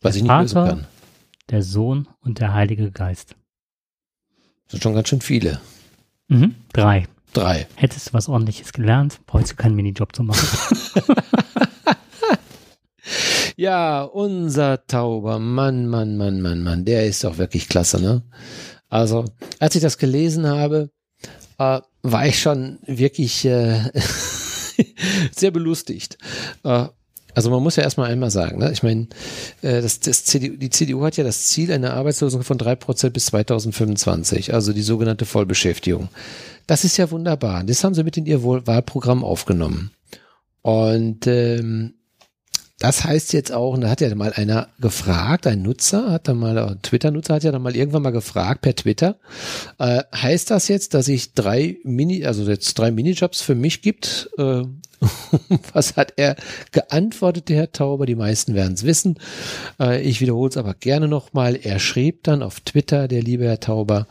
[0.00, 0.86] Was Der ich nicht lösen Vater- kann.
[1.50, 3.36] Der Sohn und der Heilige Geist.
[4.64, 5.60] Das sind schon ganz schön viele.
[6.28, 6.56] Mhm.
[6.72, 7.06] Drei.
[7.32, 7.66] Drei.
[7.76, 10.46] Hättest du was ordentliches gelernt, brauchst du keinen Minijob zu machen.
[13.56, 18.22] Ja, unser Tauber, Mann, Mann, Mann, Mann, Mann, der ist doch wirklich klasse, ne?
[18.88, 19.24] Also,
[19.58, 20.90] als ich das gelesen habe,
[21.58, 23.90] äh, war ich schon wirklich äh,
[25.32, 26.18] sehr belustigt.
[26.64, 26.86] Äh,
[27.34, 28.72] also man muss ja erstmal einmal sagen, ne?
[28.72, 29.06] ich meine,
[29.62, 33.14] äh, das, das CDU, die CDU hat ja das Ziel einer Arbeitslosung von drei Prozent
[33.14, 36.08] bis 2025, also die sogenannte Vollbeschäftigung.
[36.66, 37.62] Das ist ja wunderbar.
[37.64, 39.92] Das haben sie mit in ihr Wahlprogramm aufgenommen.
[40.62, 41.94] Und ähm,
[42.78, 46.38] das heißt jetzt auch, und da hat ja mal einer gefragt, ein Nutzer, hat dann
[46.38, 49.16] mal, ein Twitter-Nutzer hat ja dann mal irgendwann mal gefragt per Twitter,
[49.78, 54.30] äh, heißt das jetzt, dass ich drei Mini, also jetzt drei Minijobs für mich gibt?
[54.38, 54.62] Äh,
[55.72, 56.36] was hat er
[56.72, 58.06] geantwortet, der Herr Tauber?
[58.06, 59.18] Die meisten werden es wissen.
[59.80, 61.56] Äh, ich wiederhole es aber gerne nochmal.
[61.56, 64.06] Er schrieb dann auf Twitter, der liebe Herr Tauber,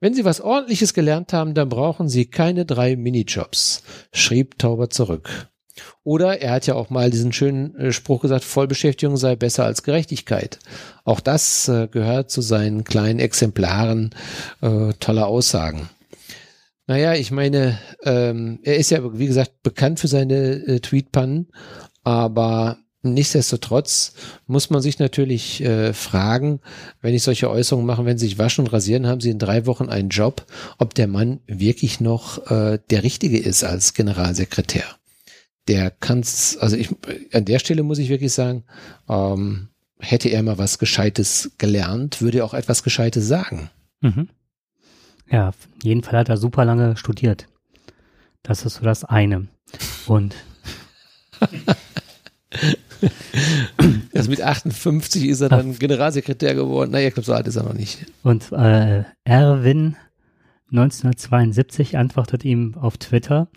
[0.00, 5.48] wenn Sie was ordentliches gelernt haben, dann brauchen Sie keine drei Minijobs, schrieb Tauber zurück.
[6.04, 9.82] Oder er hat ja auch mal diesen schönen äh, Spruch gesagt, Vollbeschäftigung sei besser als
[9.82, 10.58] Gerechtigkeit.
[11.04, 14.14] Auch das äh, gehört zu seinen kleinen Exemplaren
[14.60, 15.88] äh, toller Aussagen.
[16.88, 21.48] Naja, ich meine, ähm, er ist ja, wie gesagt, bekannt für seine äh, Tweetpannen,
[22.02, 24.14] aber nichtsdestotrotz
[24.46, 26.60] muss man sich natürlich äh, fragen,
[27.02, 29.66] wenn ich solche Äußerungen mache, wenn Sie sich waschen und rasieren, haben Sie in drei
[29.66, 30.46] Wochen einen Job,
[30.78, 34.97] ob der Mann wirklich noch äh, der Richtige ist als Generalsekretär
[35.68, 36.88] der kann's, also ich,
[37.32, 38.64] an der Stelle muss ich wirklich sagen,
[39.08, 39.68] ähm,
[40.00, 43.70] hätte er mal was Gescheites gelernt, würde er auch etwas Gescheites sagen.
[44.00, 44.28] Mhm.
[45.30, 47.46] Ja, auf jeden Fall hat er super lange studiert.
[48.42, 49.48] Das ist so das eine.
[50.06, 50.34] Und
[54.14, 56.90] Also mit 58 ist er dann Generalsekretär geworden.
[56.90, 58.06] Naja, ich glaube, so alt ist er noch nicht.
[58.22, 59.96] Und äh, Erwin
[60.70, 63.48] 1972 antwortet ihm auf Twitter,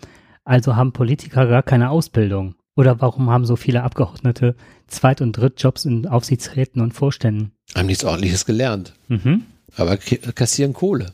[0.44, 2.54] also haben Politiker gar keine Ausbildung.
[2.74, 7.52] Oder warum haben so viele Abgeordnete Zweit- und Drittjobs in Aufsichtsräten und Vorständen?
[7.74, 9.44] Haben nichts ordentliches gelernt, Mhm.
[9.76, 11.12] aber kassieren Kohle.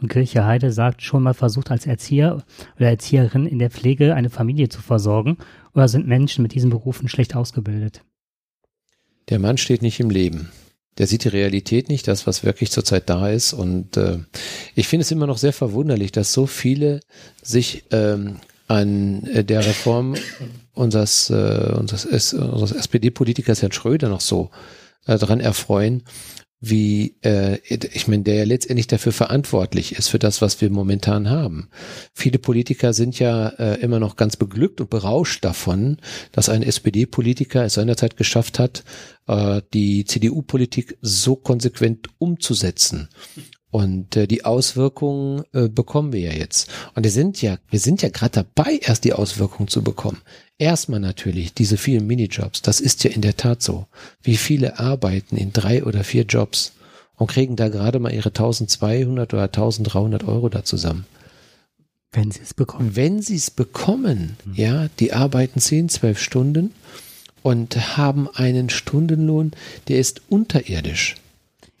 [0.00, 2.44] Und Kirche Heide sagt, schon mal versucht als Erzieher
[2.76, 5.38] oder Erzieherin in der Pflege eine Familie zu versorgen
[5.72, 8.02] oder sind Menschen mit diesen Berufen schlecht ausgebildet?
[9.28, 10.50] Der Mann steht nicht im Leben.
[10.98, 13.52] Der sieht die Realität nicht, das, was wirklich zurzeit da ist.
[13.52, 14.18] Und äh,
[14.76, 17.00] ich finde es immer noch sehr verwunderlich, dass so viele
[17.42, 20.14] sich ähm, an äh, der Reform
[20.72, 24.50] unseres, äh, unseres, unseres SPD-Politikers Herrn Schröder noch so
[25.06, 26.02] äh, dran erfreuen,
[26.60, 31.28] wie, äh, ich meine, der ja letztendlich dafür verantwortlich ist, für das, was wir momentan
[31.28, 31.68] haben.
[32.14, 35.98] Viele Politiker sind ja äh, immer noch ganz beglückt und berauscht davon,
[36.32, 38.84] dass ein SPD-Politiker es seinerzeit geschafft hat,
[39.26, 43.08] äh, die CDU-Politik so konsequent umzusetzen.
[43.74, 46.70] Und äh, die Auswirkungen äh, bekommen wir ja jetzt.
[46.94, 50.20] Und wir sind ja, wir sind ja gerade dabei, erst die Auswirkungen zu bekommen.
[50.58, 52.62] Erstmal natürlich diese vielen Minijobs.
[52.62, 53.86] Das ist ja in der Tat so.
[54.22, 56.74] Wie viele arbeiten in drei oder vier Jobs
[57.16, 61.04] und kriegen da gerade mal ihre 1200 oder 1300 Euro da zusammen.
[62.12, 62.94] Wenn sie es bekommen.
[62.94, 66.70] Wenn sie es bekommen, ja, die arbeiten 10, 12 Stunden
[67.42, 69.50] und haben einen Stundenlohn,
[69.88, 71.16] der ist unterirdisch.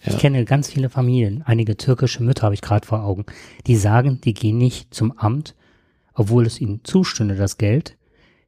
[0.04, 0.12] Ja.
[0.12, 3.24] Ich kenne ganz viele Familien, einige türkische Mütter habe ich gerade vor Augen,
[3.66, 5.54] die sagen, die gehen nicht zum Amt,
[6.12, 7.96] obwohl es ihnen zustünde, das Geld.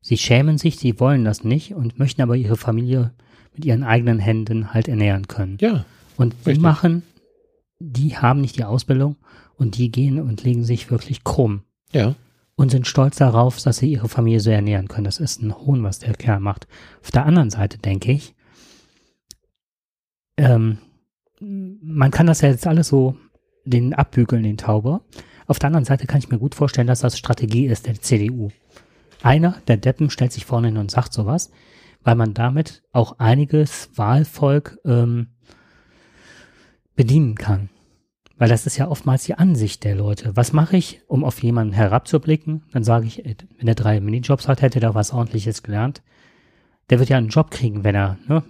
[0.03, 3.13] Sie schämen sich, sie wollen das nicht und möchten aber ihre Familie
[3.55, 5.57] mit ihren eigenen Händen halt ernähren können.
[5.61, 5.85] Ja,
[6.17, 6.63] Und die richtig.
[6.63, 7.03] machen,
[7.79, 9.17] die haben nicht die Ausbildung
[9.57, 12.15] und die gehen und legen sich wirklich krumm ja.
[12.55, 15.05] und sind stolz darauf, dass sie ihre Familie so ernähren können.
[15.05, 16.69] Das ist ein Hohn, was der Kerl macht.
[17.03, 18.35] Auf der anderen Seite denke ich,
[20.37, 20.79] ähm,
[21.41, 23.17] man kann das ja jetzt alles so
[23.65, 25.03] den abbügeln, den Tauber.
[25.47, 28.51] Auf der anderen Seite kann ich mir gut vorstellen, dass das Strategie ist der CDU.
[29.23, 31.51] Einer der Deppen stellt sich vorne hin und sagt sowas,
[32.03, 35.29] weil man damit auch einiges Wahlvolk ähm,
[36.95, 37.69] bedienen kann.
[38.39, 40.37] Weil das ist ja oftmals die Ansicht der Leute.
[40.37, 42.65] Was mache ich, um auf jemanden herabzublicken?
[42.73, 46.03] Dann sage ich, ey, wenn er drei Minijobs hat, hätte er was ordentliches gelernt.
[46.91, 48.45] Der wird ja einen Job kriegen, wenn er, ne,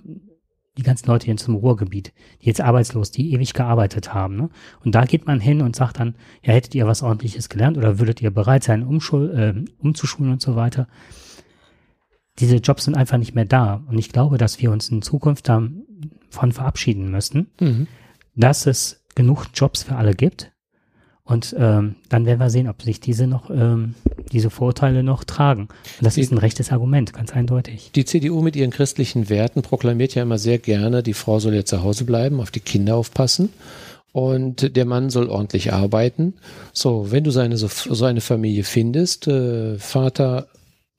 [0.77, 2.13] die ganzen Leute hier zum Ruhrgebiet,
[2.43, 4.37] die jetzt arbeitslos, die ewig gearbeitet haben.
[4.37, 4.51] Ne?
[4.85, 7.99] Und da geht man hin und sagt dann, ja, hättet ihr was ordentliches gelernt oder
[7.99, 10.87] würdet ihr bereit sein, umschul äh, umzuschulen und so weiter.
[12.39, 13.83] Diese Jobs sind einfach nicht mehr da.
[13.89, 15.67] Und ich glaube, dass wir uns in Zukunft da
[16.29, 17.87] von verabschieden müssen, mhm.
[18.35, 20.53] dass es genug Jobs für alle gibt.
[21.27, 23.95] Und ähm, dann werden wir sehen, ob sich diese noch, ähm,
[24.33, 25.63] diese Vorteile noch tragen.
[25.63, 27.91] Und das die, ist ein rechtes Argument, ganz eindeutig.
[27.95, 31.71] Die CDU mit ihren christlichen Werten proklamiert ja immer sehr gerne, die Frau soll jetzt
[31.71, 33.49] zu Hause bleiben, auf die Kinder aufpassen
[34.13, 36.35] und der Mann soll ordentlich arbeiten.
[36.73, 40.47] So, wenn du seine, so, so eine Familie findest, äh, Vater,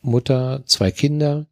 [0.02, 1.48] Mutter, zwei Kinder,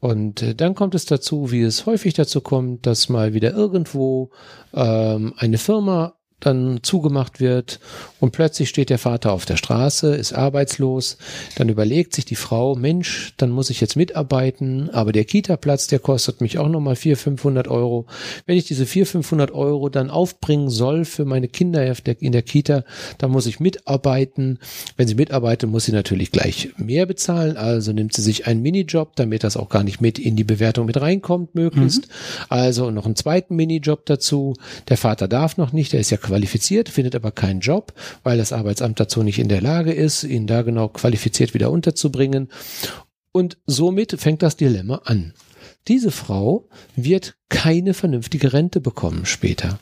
[0.00, 4.30] und äh, dann kommt es dazu, wie es häufig dazu kommt, dass mal wieder irgendwo
[4.72, 7.80] ähm, eine Firma dann zugemacht wird
[8.20, 11.18] und plötzlich steht der Vater auf der Straße, ist arbeitslos,
[11.56, 15.98] dann überlegt sich die Frau, Mensch, dann muss ich jetzt mitarbeiten, aber der Kita-Platz, der
[15.98, 18.06] kostet mich auch nochmal 400, 500 Euro.
[18.46, 22.84] Wenn ich diese 400, 500 Euro dann aufbringen soll für meine Kinder in der Kita,
[23.18, 24.58] dann muss ich mitarbeiten.
[24.96, 29.16] Wenn sie mitarbeitet, muss sie natürlich gleich mehr bezahlen, also nimmt sie sich einen Minijob,
[29.16, 32.08] damit das auch gar nicht mit in die Bewertung mit reinkommt, möglichst.
[32.08, 32.12] Mhm.
[32.48, 34.54] Also noch einen zweiten Minijob dazu.
[34.88, 38.52] Der Vater darf noch nicht, der ist ja qualifiziert, findet aber keinen Job, weil das
[38.52, 42.48] Arbeitsamt dazu nicht in der Lage ist, ihn da genau qualifiziert wieder unterzubringen.
[43.32, 45.32] Und somit fängt das Dilemma an.
[45.88, 49.78] Diese Frau wird keine vernünftige Rente bekommen später.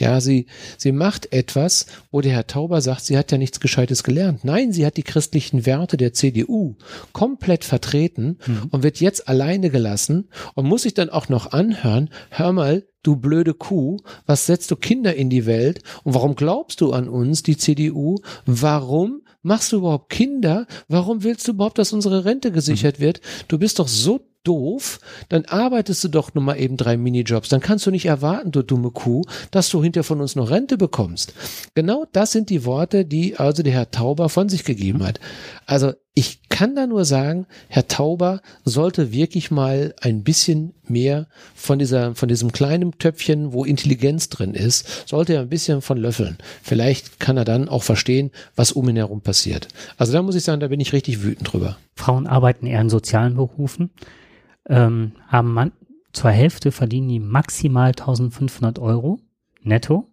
[0.00, 4.02] Ja, sie, sie macht etwas, wo der Herr Tauber sagt, sie hat ja nichts Gescheites
[4.02, 4.44] gelernt.
[4.44, 6.76] Nein, sie hat die christlichen Werte der CDU
[7.12, 8.68] komplett vertreten mhm.
[8.70, 13.16] und wird jetzt alleine gelassen und muss sich dann auch noch anhören, hör mal, du
[13.16, 17.42] blöde Kuh, was setzt du Kinder in die Welt und warum glaubst du an uns,
[17.42, 18.16] die CDU?
[18.44, 20.66] Warum machst du überhaupt Kinder?
[20.88, 23.02] Warum willst du überhaupt, dass unsere Rente gesichert mhm.
[23.02, 23.20] wird?
[23.48, 27.50] Du bist doch so doof, dann arbeitest du doch nur mal eben drei Minijobs.
[27.50, 30.78] Dann kannst du nicht erwarten, du dumme Kuh, dass du hinter von uns noch Rente
[30.78, 31.34] bekommst.
[31.74, 35.20] Genau das sind die Worte, die also der Herr Tauber von sich gegeben hat.
[35.66, 41.78] Also ich kann da nur sagen, Herr Tauber sollte wirklich mal ein bisschen mehr von
[41.78, 46.38] dieser, von diesem kleinen Töpfchen, wo Intelligenz drin ist, sollte er ein bisschen von löffeln.
[46.60, 49.68] Vielleicht kann er dann auch verstehen, was um ihn herum passiert.
[49.96, 51.76] Also da muss ich sagen, da bin ich richtig wütend drüber.
[51.94, 53.90] Frauen arbeiten eher in sozialen Berufen
[54.68, 55.72] ähm, haben man,
[56.12, 59.20] zur Hälfte verdienen die maximal 1500 Euro
[59.62, 60.08] netto.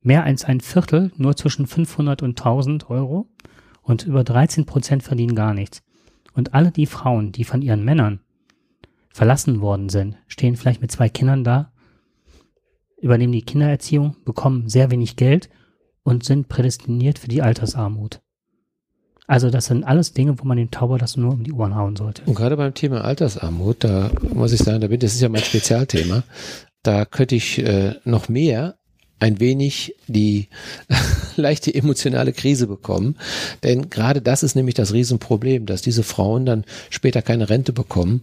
[0.00, 3.28] Mehr als ein Viertel nur zwischen 500 und 1000 Euro
[3.82, 5.82] und über 13 Prozent verdienen gar nichts.
[6.34, 8.20] Und alle die Frauen, die von ihren Männern
[9.10, 11.72] verlassen worden sind, stehen vielleicht mit zwei Kindern da,
[13.00, 15.50] übernehmen die Kindererziehung, bekommen sehr wenig Geld
[16.02, 18.20] und sind prädestiniert für die Altersarmut.
[19.28, 21.96] Also das sind alles Dinge, wo man dem Tauber das nur um die Ohren hauen
[21.96, 22.22] sollte.
[22.24, 25.44] Und gerade beim Thema Altersarmut, da muss ich sagen, da bin, das ist ja mein
[25.44, 26.24] Spezialthema,
[26.82, 28.78] da könnte ich äh, noch mehr
[29.20, 30.48] ein wenig die
[31.36, 33.16] leichte emotionale Krise bekommen.
[33.62, 38.22] Denn gerade das ist nämlich das Riesenproblem, dass diese Frauen dann später keine Rente bekommen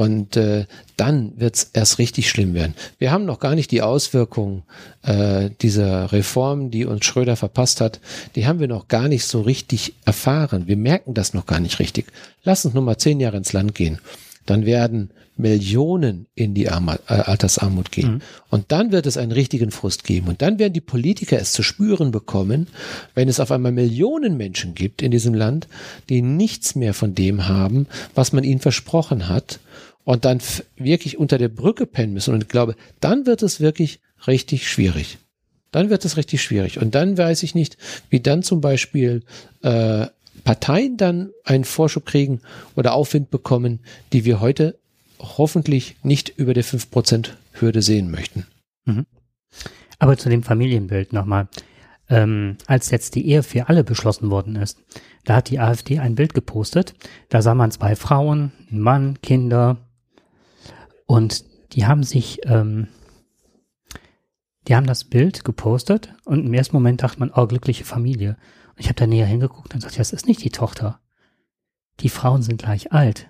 [0.00, 0.64] und äh,
[0.96, 2.72] dann wird es erst richtig schlimm werden.
[2.98, 4.62] Wir haben noch gar nicht die Auswirkungen
[5.02, 8.00] äh, dieser Reform, die uns Schröder verpasst hat,
[8.34, 10.66] die haben wir noch gar nicht so richtig erfahren.
[10.66, 12.06] Wir merken das noch gar nicht richtig.
[12.44, 13.98] Lass uns nur mal zehn Jahre ins Land gehen.
[14.46, 18.14] Dann werden Millionen in die Arm äh, Altersarmut gehen.
[18.14, 18.20] Mhm.
[18.48, 20.28] Und dann wird es einen richtigen Frust geben.
[20.28, 22.68] Und dann werden die Politiker es zu spüren bekommen,
[23.14, 25.68] wenn es auf einmal Millionen Menschen gibt in diesem Land,
[26.08, 29.60] die nichts mehr von dem haben, was man ihnen versprochen hat
[30.04, 30.40] und dann
[30.76, 32.34] wirklich unter der Brücke pennen müssen.
[32.34, 35.18] Und ich glaube, dann wird es wirklich richtig schwierig.
[35.70, 36.80] Dann wird es richtig schwierig.
[36.80, 37.76] Und dann weiß ich nicht,
[38.08, 39.22] wie dann zum Beispiel
[39.62, 40.06] äh,
[40.44, 42.40] Parteien dann einen Vorschub kriegen
[42.76, 43.80] oder Aufwind bekommen,
[44.12, 44.78] die wir heute
[45.18, 48.46] hoffentlich nicht über der 5%-Hürde sehen möchten.
[48.84, 49.06] Mhm.
[49.98, 51.48] Aber zu dem Familienbild nochmal.
[52.08, 54.78] Ähm, als jetzt die Ehe für alle beschlossen worden ist,
[55.24, 56.94] da hat die AfD ein Bild gepostet.
[57.28, 59.76] Da sah man zwei Frauen, einen Mann, Kinder,
[61.10, 62.86] und die haben sich, ähm,
[64.68, 68.36] die haben das Bild gepostet und im ersten Moment dachte man, oh, glückliche Familie.
[68.68, 71.00] Und ich habe da näher hingeguckt und sagte, das ist nicht die Tochter.
[71.98, 73.28] Die Frauen sind gleich alt.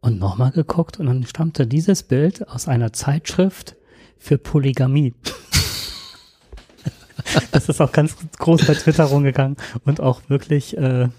[0.00, 3.76] Und nochmal geguckt und dann stammte dieses Bild aus einer Zeitschrift
[4.16, 5.14] für Polygamie.
[7.52, 11.10] das ist auch ganz groß bei Twitter rumgegangen und auch wirklich, äh,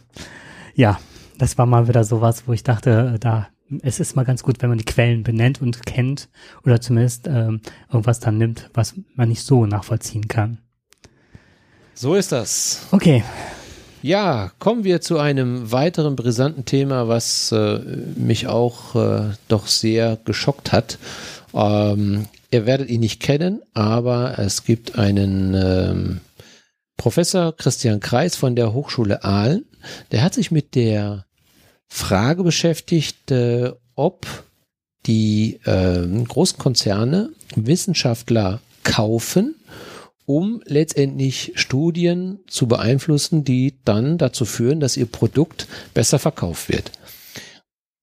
[0.74, 1.00] ja,
[1.38, 3.50] das war mal wieder sowas, wo ich dachte, da
[3.82, 6.30] es ist mal ganz gut, wenn man die Quellen benennt und kennt
[6.66, 10.60] oder zumindest ähm, irgendwas dann nimmt, was man nicht so nachvollziehen kann.
[11.94, 12.88] So ist das.
[12.92, 13.24] Okay.
[14.02, 17.80] Ja, kommen wir zu einem weiteren brisanten Thema, was äh,
[18.16, 20.98] mich auch äh, doch sehr geschockt hat.
[21.54, 26.22] Ähm, ihr werdet ihn nicht kennen, aber es gibt einen ähm,
[26.96, 29.66] Professor Christian Kreis von der Hochschule Aalen,
[30.12, 31.26] der hat sich mit der
[31.90, 34.26] Frage beschäftigt, äh, ob
[35.06, 39.56] die äh, großen Konzerne Wissenschaftler kaufen,
[40.26, 46.92] um letztendlich Studien zu beeinflussen, die dann dazu führen, dass ihr Produkt besser verkauft wird.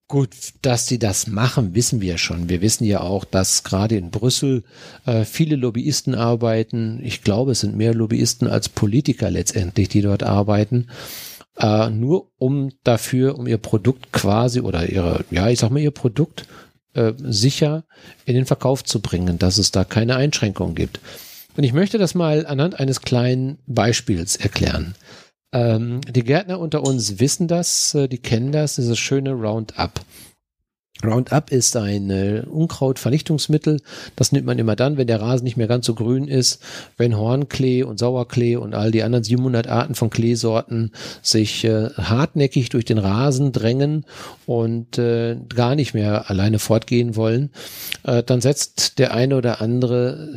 [0.09, 0.31] Gut,
[0.63, 2.49] dass sie das machen, wissen wir schon.
[2.49, 4.63] Wir wissen ja auch, dass gerade in Brüssel
[5.05, 7.01] äh, viele Lobbyisten arbeiten.
[7.03, 10.87] Ich glaube, es sind mehr Lobbyisten als Politiker letztendlich, die dort arbeiten.
[11.59, 15.91] Äh, nur um dafür, um ihr Produkt quasi oder ihre, ja, ich sag mal, ihr
[15.91, 16.47] Produkt
[16.95, 17.85] äh, sicher
[18.25, 21.01] in den Verkauf zu bringen, dass es da keine Einschränkungen gibt.
[21.57, 24.95] Und ich möchte das mal anhand eines kleinen Beispiels erklären.
[25.53, 30.01] Ähm, die Gärtner unter uns wissen das, äh, die kennen das, dieses schöne Roundup.
[31.05, 33.81] Roundup ist ein äh, Unkrautvernichtungsmittel.
[34.17, 36.63] Das nimmt man immer dann, wenn der Rasen nicht mehr ganz so grün ist,
[36.97, 42.71] wenn Hornklee und Sauerklee und all die anderen 700 Arten von Kleesorten sich äh, hartnäckig
[42.71, 44.05] durch den Rasen drängen
[44.47, 47.51] und äh, gar nicht mehr alleine fortgehen wollen.
[48.05, 50.35] Äh, dann setzt der eine oder andere,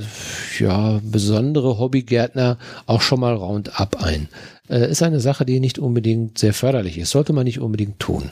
[0.60, 4.28] ja, besondere Hobbygärtner auch schon mal Roundup ein
[4.70, 7.12] äh, ist eine Sache, die nicht unbedingt sehr förderlich ist.
[7.12, 8.32] Sollte man nicht unbedingt tun.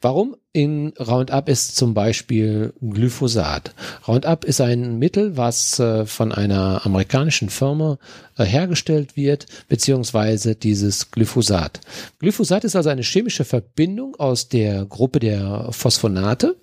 [0.00, 0.36] Warum?
[0.54, 3.74] In Roundup ist zum Beispiel Glyphosat.
[4.06, 7.98] Roundup ist ein Mittel, was äh, von einer amerikanischen Firma
[8.36, 11.80] äh, hergestellt wird, beziehungsweise dieses Glyphosat.
[12.18, 16.56] Glyphosat ist also eine chemische Verbindung aus der Gruppe der Phosphonate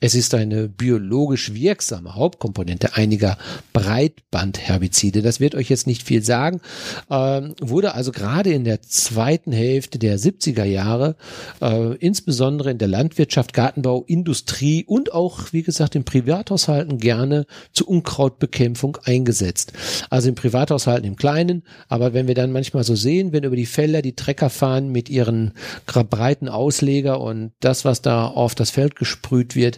[0.00, 3.36] es ist eine biologisch wirksame Hauptkomponente einiger
[3.74, 5.20] Breitbandherbizide.
[5.20, 6.62] Das wird euch jetzt nicht viel sagen.
[7.10, 11.16] Ähm, wurde also gerade in der zweiten Hälfte der 70er Jahre,
[11.60, 17.88] äh, insbesondere in der Landwirtschaft, Gartenbau, Industrie und auch, wie gesagt, in Privathaushalten gerne zur
[17.88, 19.74] Unkrautbekämpfung eingesetzt.
[20.08, 23.66] Also in Privathaushalten im Kleinen, aber wenn wir dann manchmal so sehen, wenn über die
[23.66, 25.52] Felder die Trecker fahren mit ihren
[25.84, 29.76] breiten Ausleger und das, was da auf das Feld gesprüht wird,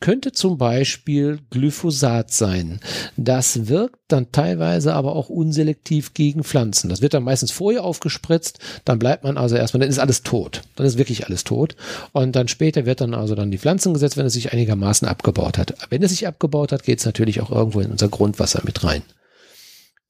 [0.00, 2.80] könnte zum Beispiel Glyphosat sein.
[3.16, 6.88] Das wirkt dann teilweise aber auch unselektiv gegen Pflanzen.
[6.88, 10.62] Das wird dann meistens vorher aufgespritzt, dann bleibt man also erstmal, dann ist alles tot.
[10.76, 11.76] Dann ist wirklich alles tot.
[12.12, 15.58] Und dann später wird dann also dann die Pflanzen gesetzt, wenn es sich einigermaßen abgebaut
[15.58, 15.74] hat.
[15.90, 19.02] Wenn es sich abgebaut hat, geht es natürlich auch irgendwo in unser Grundwasser mit rein.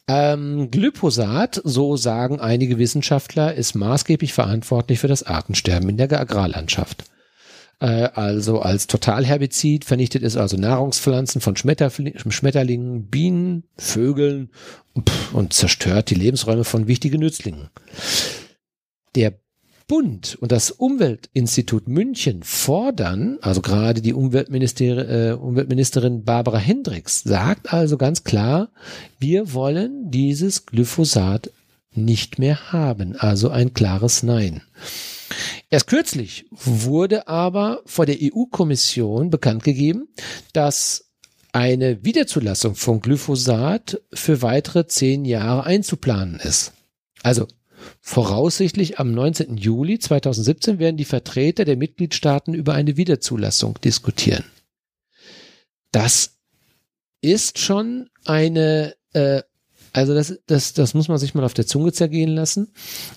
[0.09, 7.04] Ähm, Glyphosat, so sagen einige Wissenschaftler, ist maßgeblich verantwortlich für das Artensterben in der Agrarlandschaft.
[7.80, 14.50] Äh, also als Totalherbizid vernichtet es also Nahrungspflanzen von Schmetterlingen, Bienen, Vögeln
[15.32, 17.68] und zerstört die Lebensräume von wichtigen Nützlingen.
[19.14, 19.34] Der
[19.88, 27.72] Bund und das Umweltinstitut München fordern, also gerade die Umweltminister, äh, Umweltministerin Barbara Hendricks sagt
[27.72, 28.70] also ganz klar,
[29.20, 31.52] wir wollen dieses Glyphosat
[31.94, 33.14] nicht mehr haben.
[33.16, 34.62] Also ein klares Nein.
[35.70, 40.08] Erst kürzlich wurde aber vor der EU-Kommission bekannt gegeben,
[40.52, 41.06] dass
[41.52, 46.72] eine Wiederzulassung von Glyphosat für weitere zehn Jahre einzuplanen ist.
[47.22, 47.48] Also
[48.00, 49.56] voraussichtlich am 19.
[49.56, 54.44] Juli 2017 werden die Vertreter der Mitgliedstaaten über eine Wiederzulassung diskutieren.
[55.92, 56.36] Das
[57.22, 59.42] ist schon eine äh,
[59.96, 62.68] also das, das, das muss man sich mal auf der Zunge zergehen lassen.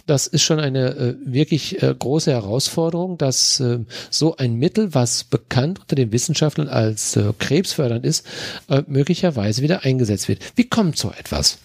[0.06, 5.26] Das ist schon eine äh, wirklich äh, große Herausforderung, dass äh, so ein Mittel, was
[5.26, 8.26] bekannt unter den Wissenschaftlern als äh, krebsfördernd ist,
[8.70, 10.40] äh, möglicherweise wieder eingesetzt wird.
[10.56, 11.58] Wie kommt so etwas?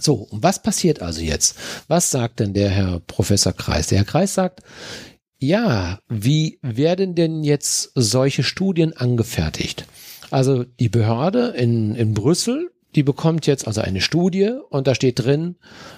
[0.00, 1.56] So, und was passiert also jetzt?
[1.86, 3.86] Was sagt denn der Herr Professor Kreis?
[3.86, 4.62] Der Herr Kreis sagt,
[5.38, 9.86] ja, wie werden denn jetzt solche Studien angefertigt?
[10.32, 15.18] Also die Behörde in, in Brüssel die bekommt jetzt also eine Studie und da steht
[15.18, 15.56] drin,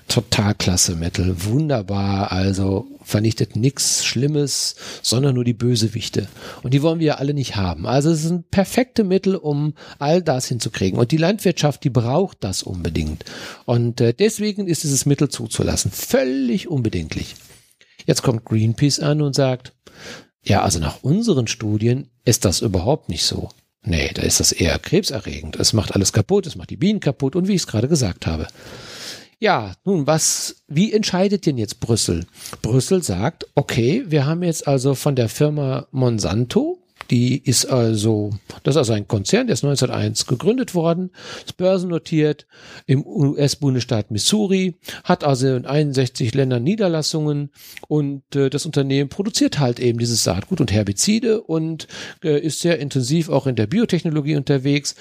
[0.08, 6.26] total klasse Mittel, wunderbar, also vernichtet nichts Schlimmes, sondern nur die Bösewichte.
[6.62, 7.86] Und die wollen wir ja alle nicht haben.
[7.86, 10.98] Also es sind perfekte Mittel, um all das hinzukriegen.
[10.98, 13.24] Und die Landwirtschaft, die braucht das unbedingt.
[13.64, 15.92] Und äh, deswegen ist dieses Mittel zuzulassen.
[15.92, 17.36] Völlig unbedinglich.
[18.06, 19.72] Jetzt kommt Greenpeace an und sagt,
[20.42, 23.50] ja, also nach unseren Studien ist das überhaupt nicht so.
[23.82, 25.56] Nee, da ist das eher krebserregend.
[25.56, 28.26] Es macht alles kaputt, es macht die Bienen kaputt und wie ich es gerade gesagt
[28.26, 28.46] habe.
[29.40, 32.26] Ja, nun, was, wie entscheidet denn jetzt Brüssel?
[32.60, 36.77] Brüssel sagt, okay, wir haben jetzt also von der Firma Monsanto
[37.10, 38.30] die ist also,
[38.62, 41.10] das ist also ein Konzern, der ist 1901 gegründet worden,
[41.44, 42.46] ist börsennotiert
[42.86, 47.50] im US-Bundesstaat Missouri, hat also in 61 Ländern Niederlassungen
[47.88, 51.88] und äh, das Unternehmen produziert halt eben dieses Saatgut und Herbizide und
[52.22, 54.94] äh, ist sehr intensiv auch in der Biotechnologie unterwegs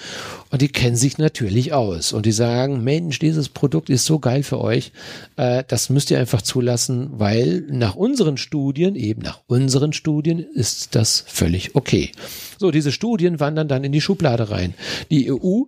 [0.50, 4.42] und die kennen sich natürlich aus und die sagen, Mensch, dieses Produkt ist so geil
[4.42, 4.92] für euch,
[5.36, 10.94] äh, das müsst ihr einfach zulassen, weil nach unseren Studien, eben nach unseren Studien, ist
[10.94, 11.97] das völlig okay.
[12.04, 12.12] Okay.
[12.58, 14.74] So, diese Studien wandern dann in die Schublade rein.
[15.10, 15.64] Die EU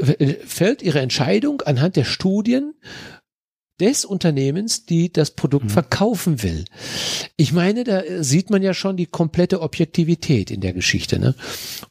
[0.00, 2.74] äh, fällt ihre Entscheidung anhand der Studien
[3.80, 5.70] des Unternehmens, die das Produkt mhm.
[5.70, 6.64] verkaufen will.
[7.36, 11.18] Ich meine, da sieht man ja schon die komplette Objektivität in der Geschichte.
[11.18, 11.34] Ne?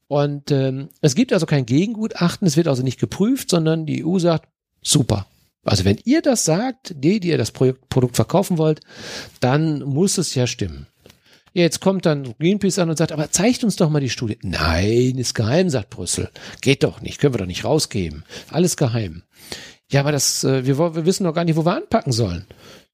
[0.08, 4.18] Und ähm, es gibt also kein Gegengutachten, es wird also nicht geprüft, sondern die EU
[4.18, 4.50] sagt,
[4.82, 5.28] super.
[5.64, 8.82] Also wenn ihr das sagt, die, die ihr das Produkt verkaufen wollt,
[9.40, 10.88] dann muss es ja stimmen.
[11.56, 14.38] Jetzt kommt dann Greenpeace an und sagt, aber zeigt uns doch mal die Studie.
[14.42, 16.30] Nein, ist geheim, sagt Brüssel.
[16.60, 18.26] Geht doch nicht, können wir doch nicht rausgeben.
[18.52, 19.24] Alles geheim.
[19.90, 22.46] Ja, aber das, äh, wir, wir wissen doch gar nicht, wo wir anpacken sollen.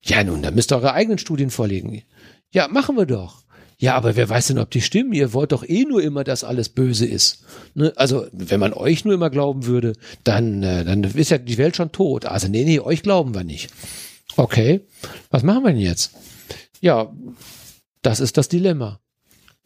[0.03, 2.03] Ja, nun, dann müsst ihr eure eigenen Studien vorlegen.
[2.51, 3.41] Ja, machen wir doch.
[3.80, 5.12] Ja, aber wer weiß denn, ob die stimmen?
[5.12, 7.43] Ihr wollt doch eh nur immer, dass alles böse ist.
[7.74, 7.91] Ne?
[7.95, 9.93] Also, wenn man euch nur immer glauben würde,
[10.24, 12.28] dann, äh, dann ist ja die Welt schon tot.
[12.28, 13.72] Also, nee, nee, euch glauben wir nicht.
[14.38, 14.82] Okay,
[15.32, 16.12] was machen wir denn jetzt?
[16.80, 17.12] Ja,
[18.02, 18.99] das ist das Dilemma.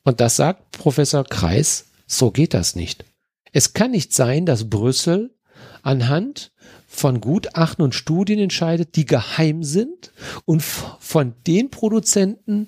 [0.04, 3.06] Und das sagt Professor Kreis, so geht das nicht.
[3.52, 5.34] Es kann nicht sein, dass Brüssel
[5.82, 6.52] anhand
[6.88, 10.12] von Gutachten und Studien entscheidet, die geheim sind
[10.46, 12.68] und von den Produzenten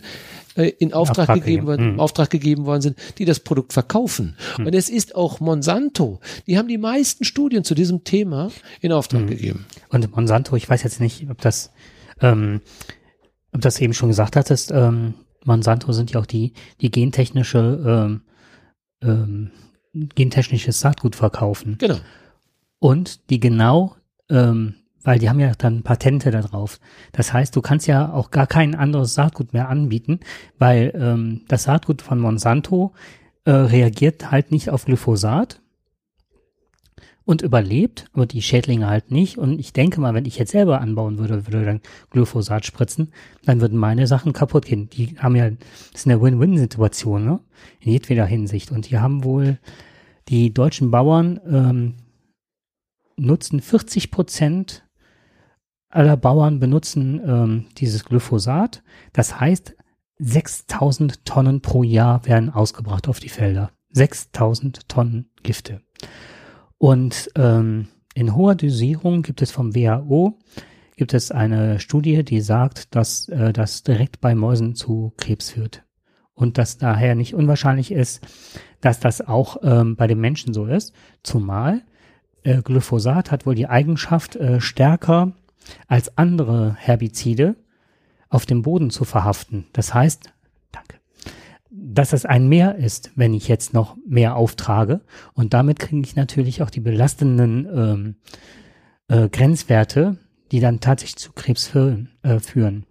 [0.55, 1.99] äh, in Auftrag, Auftrag gegeben worden, mhm.
[1.99, 4.35] Auftrag gegeben worden sind, die das Produkt verkaufen.
[4.57, 4.67] Mhm.
[4.67, 6.19] Und es ist auch Monsanto.
[6.45, 8.51] Die haben die meisten Studien zu diesem Thema
[8.81, 9.27] in Auftrag mhm.
[9.27, 9.65] gegeben.
[9.89, 11.71] Und Monsanto, ich weiß jetzt nicht, ob das,
[12.21, 12.61] ähm,
[13.53, 15.13] ob das eben schon gesagt hattest, ähm,
[15.45, 18.21] Monsanto sind ja auch die, die gentechnische, ähm,
[19.01, 19.51] ähm,
[20.15, 21.77] gentechnisches Saatgut verkaufen.
[21.79, 21.97] Genau.
[22.79, 23.95] Und die genau,
[24.29, 26.79] ähm, weil die haben ja dann Patente darauf.
[27.13, 30.19] Das heißt, du kannst ja auch gar kein anderes Saatgut mehr anbieten,
[30.59, 32.93] weil ähm, das Saatgut von Monsanto
[33.45, 35.61] äh, reagiert halt nicht auf Glyphosat,
[37.27, 39.37] und überlebt, aber die Schädlinge halt nicht.
[39.37, 43.11] Und ich denke mal, wenn ich jetzt selber anbauen würde, würde dann Glyphosat spritzen,
[43.43, 44.89] dann würden meine Sachen kaputt gehen.
[44.89, 47.39] Die haben ja, das ist eine Win-Win-Situation, ne?
[47.81, 48.71] In jedweder Hinsicht.
[48.71, 49.59] Und die haben wohl,
[50.29, 51.95] die deutschen Bauern ähm,
[53.17, 54.87] nutzen 40 Prozent
[55.89, 58.83] aller Bauern benutzen ähm, dieses Glyphosat.
[59.11, 59.75] Das heißt,
[60.19, 63.71] 6000 Tonnen pro Jahr werden ausgebracht auf die Felder.
[63.91, 65.81] 6000 Tonnen Gifte.
[66.77, 70.37] Und ähm, in hoher Dosierung gibt es vom WHO
[70.97, 75.83] gibt es eine Studie, die sagt, dass äh, das direkt bei Mäusen zu Krebs führt.
[76.33, 78.25] Und dass daher nicht unwahrscheinlich ist,
[78.81, 80.93] dass das auch ähm, bei den Menschen so ist.
[81.23, 81.83] Zumal
[82.43, 85.33] äh, Glyphosat hat wohl die Eigenschaft, äh, stärker
[85.87, 87.55] als andere Herbizide
[88.29, 89.67] auf dem Boden zu verhaften.
[89.73, 90.33] Das heißt,
[91.69, 95.01] dass es ein Mehr ist, wenn ich jetzt noch mehr auftrage.
[95.33, 98.15] Und damit kriege ich natürlich auch die belastenden ähm,
[99.07, 100.17] äh, Grenzwerte,
[100.51, 102.85] die dann tatsächlich zu Krebs führen, äh, führen.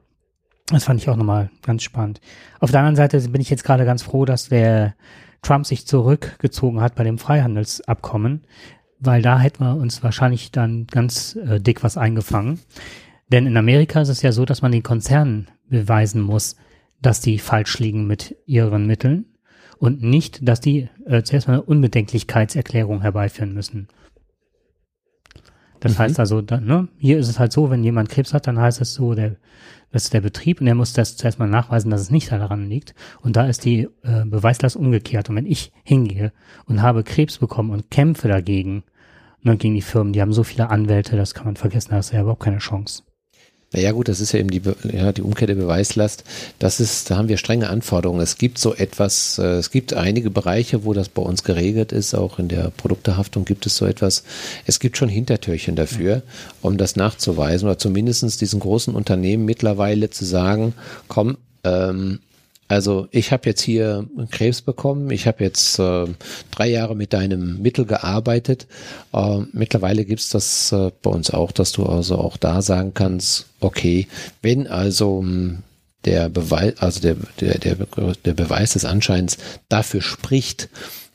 [0.66, 2.20] Das fand ich auch nochmal ganz spannend.
[2.58, 4.94] Auf der anderen Seite bin ich jetzt gerade ganz froh, dass der
[5.42, 8.44] Trump sich zurückgezogen hat bei dem Freihandelsabkommen,
[8.98, 12.58] weil da hätten wir uns wahrscheinlich dann ganz äh, dick was eingefangen.
[13.28, 16.56] Denn in Amerika ist es ja so, dass man den Konzernen beweisen muss,
[17.00, 19.26] dass die falsch liegen mit ihren Mitteln
[19.78, 23.88] und nicht, dass die äh, zuerst mal eine Unbedenklichkeitserklärung herbeiführen müssen.
[25.80, 25.98] Das mhm.
[25.98, 28.80] heißt also, da, ne, hier ist es halt so, wenn jemand Krebs hat, dann heißt
[28.80, 29.36] es so, der,
[29.92, 32.68] das ist der Betrieb und er muss das zuerst mal nachweisen, dass es nicht daran
[32.68, 32.94] liegt.
[33.20, 35.28] Und da ist die äh, Beweislast umgekehrt.
[35.28, 36.32] Und wenn ich hingehe
[36.66, 38.84] und habe Krebs bekommen und kämpfe dagegen,
[39.42, 42.12] ne, gegen die Firmen, die haben so viele Anwälte, das kann man vergessen, da hast
[42.12, 43.02] du ja überhaupt keine Chance.
[43.72, 44.62] Naja gut, das ist ja eben die,
[44.92, 46.24] ja, die Umkehr der Beweislast.
[46.58, 48.20] Das ist, da haben wir strenge Anforderungen.
[48.20, 52.14] Es gibt so etwas, äh, es gibt einige Bereiche, wo das bei uns geregelt ist.
[52.14, 54.22] Auch in der Produktehaftung gibt es so etwas.
[54.66, 56.22] Es gibt schon Hintertürchen dafür,
[56.62, 60.72] um das nachzuweisen oder zumindestens diesen großen Unternehmen mittlerweile zu sagen,
[61.08, 62.20] komm, ähm,
[62.68, 66.06] also ich habe jetzt hier Krebs bekommen, ich habe jetzt äh,
[66.50, 68.66] drei Jahre mit deinem Mittel gearbeitet.
[69.12, 73.46] Äh, mittlerweile gibt's das äh, bei uns auch, dass du also auch da sagen kannst,
[73.60, 74.08] okay,
[74.42, 75.62] wenn also hm,
[76.04, 77.76] der Beweis, also der, der, der,
[78.24, 79.38] der Beweis des Anscheins
[79.68, 80.68] dafür spricht,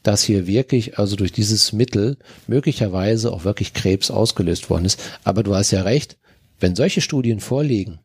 [0.03, 4.99] dass hier wirklich, also durch dieses Mittel möglicherweise auch wirklich Krebs ausgelöst worden ist.
[5.23, 6.17] Aber du hast ja recht,
[6.59, 7.99] wenn solche Studien vorliegen,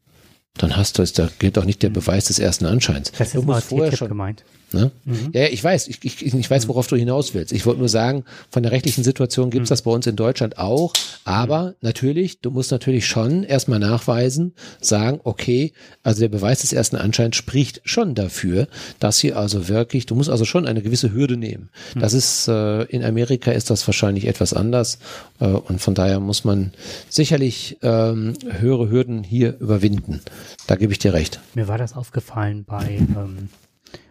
[0.59, 3.13] dann hast du es, da gilt auch nicht der Beweis des ersten Anscheins.
[3.19, 4.45] Das ist du vorher schon gemeint.
[4.77, 4.91] Ne?
[5.07, 5.31] Mhm.
[5.33, 7.53] Ja, ich weiß, ich, ich, ich weiß, worauf du hinaus willst.
[7.53, 9.73] Ich wollte nur sagen, von der rechtlichen Situation gibt es mhm.
[9.73, 10.93] das bei uns in Deutschland auch,
[11.25, 11.75] aber mhm.
[11.81, 15.73] natürlich, du musst natürlich schon erstmal nachweisen, sagen, okay,
[16.03, 18.69] also der Beweis des ersten Anscheins spricht schon dafür,
[19.01, 21.71] dass hier also wirklich, du musst also schon eine gewisse Hürde nehmen.
[21.95, 22.01] Mhm.
[22.01, 24.99] Das ist, äh, in Amerika ist das wahrscheinlich etwas anders
[25.41, 26.73] äh, und von daher muss man
[27.09, 30.21] sicherlich ähm, höhere Hürden hier überwinden.
[30.67, 31.41] Da gebe ich dir recht.
[31.55, 33.49] Mir war das aufgefallen bei ähm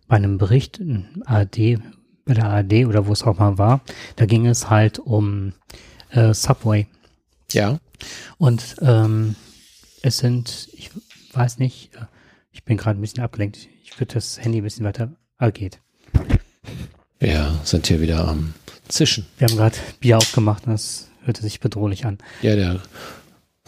[0.08, 0.82] bei einem Bericht,
[1.26, 1.80] ARD
[2.26, 3.82] bei der ARD oder wo es auch mal war.
[4.16, 5.54] Da ging es halt um
[6.10, 6.88] äh, Subway.
[7.52, 7.80] Ja.
[8.38, 9.36] Und ähm,
[10.02, 10.90] es sind, ich
[11.34, 12.06] weiß nicht, äh,
[12.52, 13.68] ich bin gerade ein bisschen abgelenkt.
[13.84, 15.12] Ich würde das Handy ein bisschen weiter.
[15.38, 15.80] Ah, geht.
[17.22, 18.54] Ja, sind hier wieder am
[18.88, 19.26] Zischen.
[19.38, 22.18] Wir haben gerade Bier aufgemacht und das hörte sich bedrohlich an.
[22.42, 22.82] Ja, der,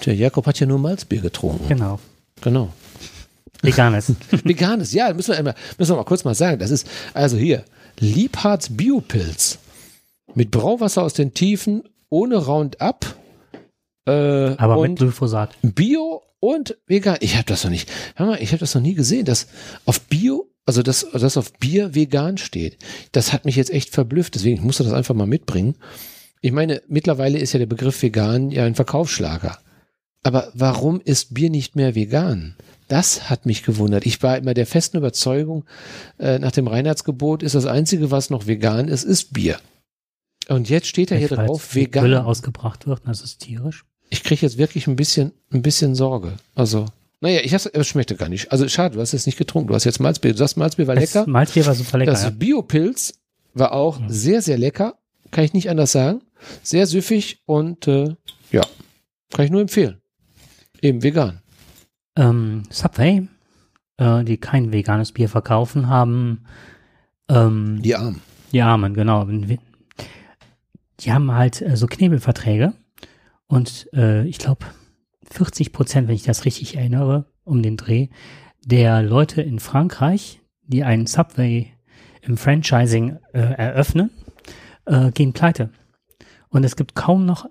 [0.05, 1.67] der Jakob hat ja nur Malzbier getrunken.
[1.67, 1.99] Genau.
[2.41, 2.73] Genau.
[3.61, 4.13] Veganes.
[4.43, 6.59] Veganes, ja, müssen wir, einmal, müssen wir mal kurz mal sagen.
[6.59, 7.63] Das ist, also hier,
[7.99, 9.59] Liebhards Biopilz
[10.35, 13.15] mit Brauwasser aus den Tiefen, ohne Roundup.
[14.05, 15.55] Äh, Aber mit Glyphosat.
[15.61, 17.17] Bio und vegan.
[17.21, 17.91] Ich habe das noch nicht.
[18.15, 19.47] Hör mal, ich habe das noch nie gesehen, dass
[19.85, 22.77] auf Bio, also dass das auf Bier vegan steht.
[23.11, 24.35] Das hat mich jetzt echt verblüfft.
[24.35, 25.75] Deswegen ich musste das einfach mal mitbringen.
[26.41, 29.57] Ich meine, mittlerweile ist ja der Begriff vegan ja ein Verkaufsschlager.
[30.23, 32.55] Aber warum ist Bier nicht mehr vegan?
[32.87, 34.05] Das hat mich gewundert.
[34.05, 35.65] Ich war immer der festen Überzeugung,
[36.19, 39.59] äh, nach dem Reinheitsgebot ist das Einzige, was noch vegan ist, ist Bier.
[40.47, 42.03] Und jetzt steht da hier drauf, die vegan.
[42.05, 43.83] Gülle ausgebracht wird, das ist tierisch.
[44.09, 46.33] Ich kriege jetzt wirklich ein bisschen, ein bisschen Sorge.
[46.55, 46.85] Also,
[47.19, 48.51] naja, ich hab's, es schmeckte gar nicht.
[48.53, 49.67] Also schade, du hast jetzt nicht getrunken.
[49.67, 50.31] Du hast jetzt Malzbier.
[50.31, 51.19] Du sagst, Malzbier war lecker.
[51.21, 52.11] Das Malzbier war super lecker.
[52.11, 52.29] Das ja.
[52.29, 53.15] Biopilz
[53.53, 54.05] war auch Ja.
[54.07, 54.97] sehr, sehr lecker.
[55.31, 56.21] Kann ich nicht anders sagen.
[56.63, 58.15] Sehr süffig und äh,
[58.51, 58.61] ja,
[59.33, 59.99] kann ich nur empfehlen.
[60.81, 61.41] Eben vegan.
[62.17, 63.27] Ähm, Subway,
[63.97, 66.43] äh, die kein veganes Bier verkaufen, haben
[67.29, 68.21] ähm, Die Armen.
[68.51, 69.25] Die Armen, genau.
[69.25, 72.73] Die haben halt äh, so Knebelverträge
[73.47, 74.65] und äh, ich glaube
[75.29, 78.07] 40 Prozent, wenn ich das richtig erinnere, um den Dreh,
[78.65, 81.71] der Leute in Frankreich, die einen Subway
[82.21, 84.09] im Franchising äh, eröffnen,
[84.85, 85.69] äh, gehen pleite.
[86.49, 87.49] Und es gibt kaum noch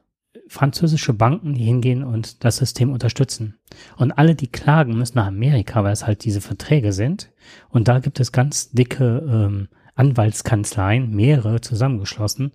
[0.49, 3.59] französische Banken, die hingehen und das System unterstützen.
[3.97, 7.33] Und alle, die klagen, müssen nach Amerika, weil es halt diese Verträge sind.
[7.69, 12.53] Und da gibt es ganz dicke ähm, Anwaltskanzleien, mehrere zusammengeschlossen.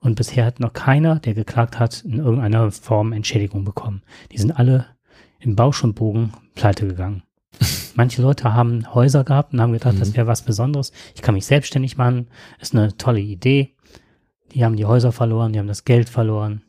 [0.00, 4.02] Und bisher hat noch keiner, der geklagt hat, in irgendeiner Form Entschädigung bekommen.
[4.32, 4.86] Die sind alle
[5.38, 7.22] im Bausch und Bogen pleite gegangen.
[7.94, 10.92] Manche Leute haben Häuser gehabt und haben gedacht, das wäre was Besonderes.
[11.14, 12.28] Ich kann mich selbstständig machen,
[12.60, 13.74] ist eine tolle Idee.
[14.52, 16.62] Die haben die Häuser verloren, die haben das Geld verloren.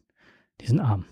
[0.61, 1.05] Die sind arm.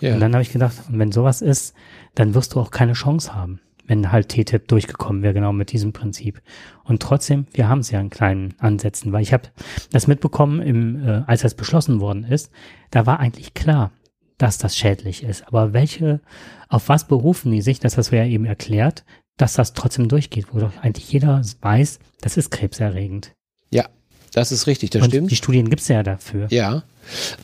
[0.00, 0.14] Ja.
[0.14, 1.74] Und dann habe ich gedacht, wenn sowas ist,
[2.14, 5.92] dann wirst du auch keine Chance haben, wenn halt TTIP durchgekommen wäre, genau mit diesem
[5.92, 6.42] Prinzip.
[6.84, 9.48] Und trotzdem, wir haben es ja in kleinen Ansätzen, weil ich habe
[9.92, 12.50] das mitbekommen, im, äh, als das beschlossen worden ist,
[12.90, 13.92] da war eigentlich klar,
[14.38, 15.46] dass das schädlich ist.
[15.46, 16.20] Aber welche,
[16.68, 19.04] auf was berufen die sich, das hast du ja eben erklärt,
[19.36, 23.32] dass das trotzdem durchgeht, wo doch eigentlich jeder weiß, das ist krebserregend.
[23.70, 23.88] ja,
[24.34, 25.30] das ist richtig, das Und stimmt.
[25.30, 26.48] die Studien gibt es ja dafür.
[26.50, 26.82] Ja.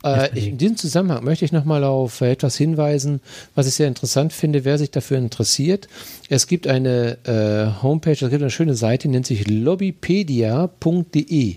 [0.03, 3.21] Äh, ich, in diesem Zusammenhang möchte ich nochmal auf etwas hinweisen,
[3.55, 5.87] was ich sehr interessant finde, wer sich dafür interessiert.
[6.29, 11.55] Es gibt eine äh, Homepage, es gibt eine schöne Seite, die nennt sich lobbypedia.de.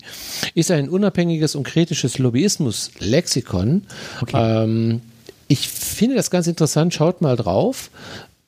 [0.54, 3.84] Ist ein unabhängiges und kritisches Lobbyismus-Lexikon.
[4.22, 4.64] Okay.
[4.64, 5.02] Ähm,
[5.48, 7.90] ich finde das ganz interessant, schaut mal drauf.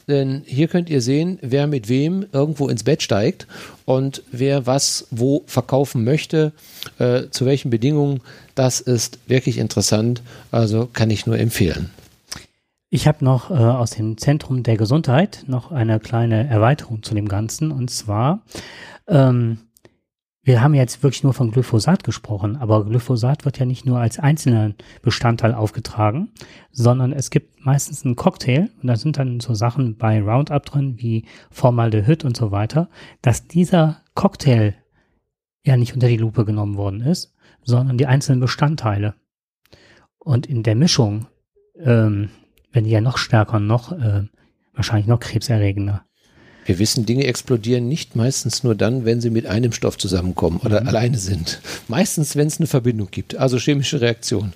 [0.08, 3.48] Denn hier könnt ihr sehen, wer mit wem irgendwo ins Bett steigt
[3.86, 6.52] und wer was wo verkaufen möchte,
[7.00, 8.22] äh, zu welchen Bedingungen.
[8.54, 10.22] Das ist wirklich interessant.
[10.52, 11.90] Also kann ich nur empfehlen.
[12.90, 17.28] Ich habe noch äh, aus dem Zentrum der Gesundheit noch eine kleine Erweiterung zu dem
[17.28, 17.72] Ganzen.
[17.72, 18.42] Und zwar,
[19.08, 19.58] ähm,
[20.46, 24.20] wir haben jetzt wirklich nur von Glyphosat gesprochen, aber Glyphosat wird ja nicht nur als
[24.20, 26.32] einzelner Bestandteil aufgetragen,
[26.72, 30.96] sondern es gibt meistens einen Cocktail und da sind dann so Sachen bei Roundup drin
[30.98, 32.90] wie Formaldehyd und so weiter,
[33.22, 34.76] dass dieser Cocktail
[35.66, 39.16] ja nicht unter die Lupe genommen worden ist, sondern die einzelnen Bestandteile.
[40.20, 41.28] Und in der Mischung
[41.84, 42.30] ähm,
[42.76, 44.28] wenn die ja noch stärker noch äh,
[44.74, 46.06] wahrscheinlich noch krebserregender.
[46.66, 50.86] Wir wissen, Dinge explodieren nicht meistens nur dann, wenn sie mit einem Stoff zusammenkommen oder
[50.88, 51.62] alleine sind.
[51.88, 54.54] Meistens, wenn es eine Verbindung gibt, also chemische Reaktion.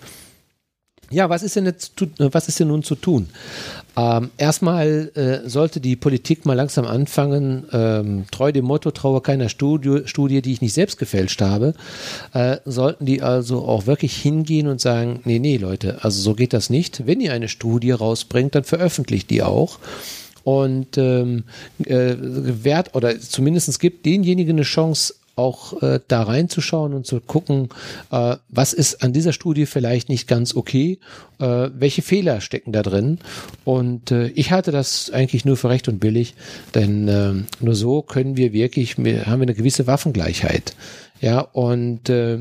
[1.12, 3.30] Ja, was ist denn jetzt, was ist denn nun zu tun?
[3.98, 9.50] Ähm, erstmal äh, sollte die Politik mal langsam anfangen, ähm, treu dem Motto, traue keiner
[9.50, 11.74] Studie, Studie, die ich nicht selbst gefälscht habe,
[12.34, 16.54] äh, sollten die also auch wirklich hingehen und sagen, nee, nee, Leute, also so geht
[16.54, 17.08] das nicht.
[17.08, 19.80] Wenn ihr eine Studie rausbringt, dann veröffentlicht die auch
[20.50, 21.44] und ähm,
[21.86, 27.70] äh, wert oder zumindest gibt denjenigen eine Chance, auch äh, da reinzuschauen und zu gucken,
[28.12, 30.98] äh, was ist an dieser Studie vielleicht nicht ganz okay,
[31.38, 33.20] äh, welche Fehler stecken da drin.
[33.64, 36.34] Und äh, ich halte das eigentlich nur für recht und billig,
[36.74, 37.34] denn äh,
[37.64, 40.74] nur so können wir wirklich, wir, haben wir eine gewisse Waffengleichheit
[41.22, 42.40] Ja, und äh,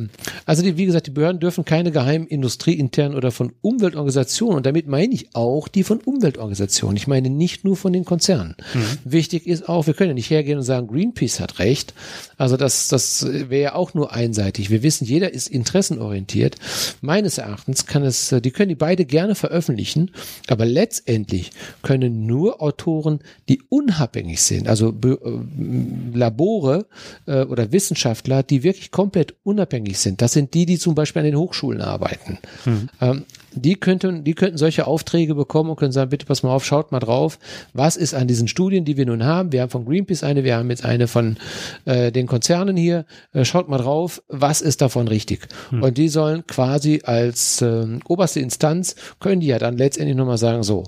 [0.49, 4.87] also die, wie gesagt, die Behörden dürfen keine geheimen industrieinternen oder von Umweltorganisationen, und damit
[4.87, 6.97] meine ich auch die von Umweltorganisationen.
[6.97, 8.57] Ich meine nicht nur von den Konzernen.
[8.73, 8.81] Mhm.
[9.05, 11.93] Wichtig ist auch, wir können ja nicht hergehen und sagen, Greenpeace hat recht.
[12.39, 14.71] Also das, das wäre ja auch nur einseitig.
[14.71, 16.57] Wir wissen, jeder ist interessenorientiert.
[17.03, 20.13] Meines Erachtens kann es, die können die beide gerne veröffentlichen,
[20.47, 21.51] aber letztendlich
[21.83, 23.19] können nur Autoren,
[23.51, 26.87] die unabhängig sind, also äh, Labore
[27.27, 30.23] äh, oder Wissenschaftler, die wirklich komplett unabhängig sind.
[30.23, 32.39] Das sind die, die zum Beispiel an den Hochschulen arbeiten.
[32.65, 32.89] Mhm.
[33.01, 36.65] Ähm, die könnten, die könnten solche Aufträge bekommen und können sagen, bitte pass mal auf,
[36.65, 37.39] schaut mal drauf,
[37.73, 39.51] was ist an diesen Studien, die wir nun haben.
[39.53, 41.39] Wir haben von Greenpeace eine, wir haben jetzt eine von
[41.87, 43.05] äh, den Konzernen hier.
[43.33, 45.49] Äh, schaut mal drauf, was ist davon richtig.
[45.71, 45.83] Hm.
[45.83, 50.63] Und die sollen quasi als äh, oberste Instanz, können die ja dann letztendlich nochmal sagen,
[50.63, 50.85] so,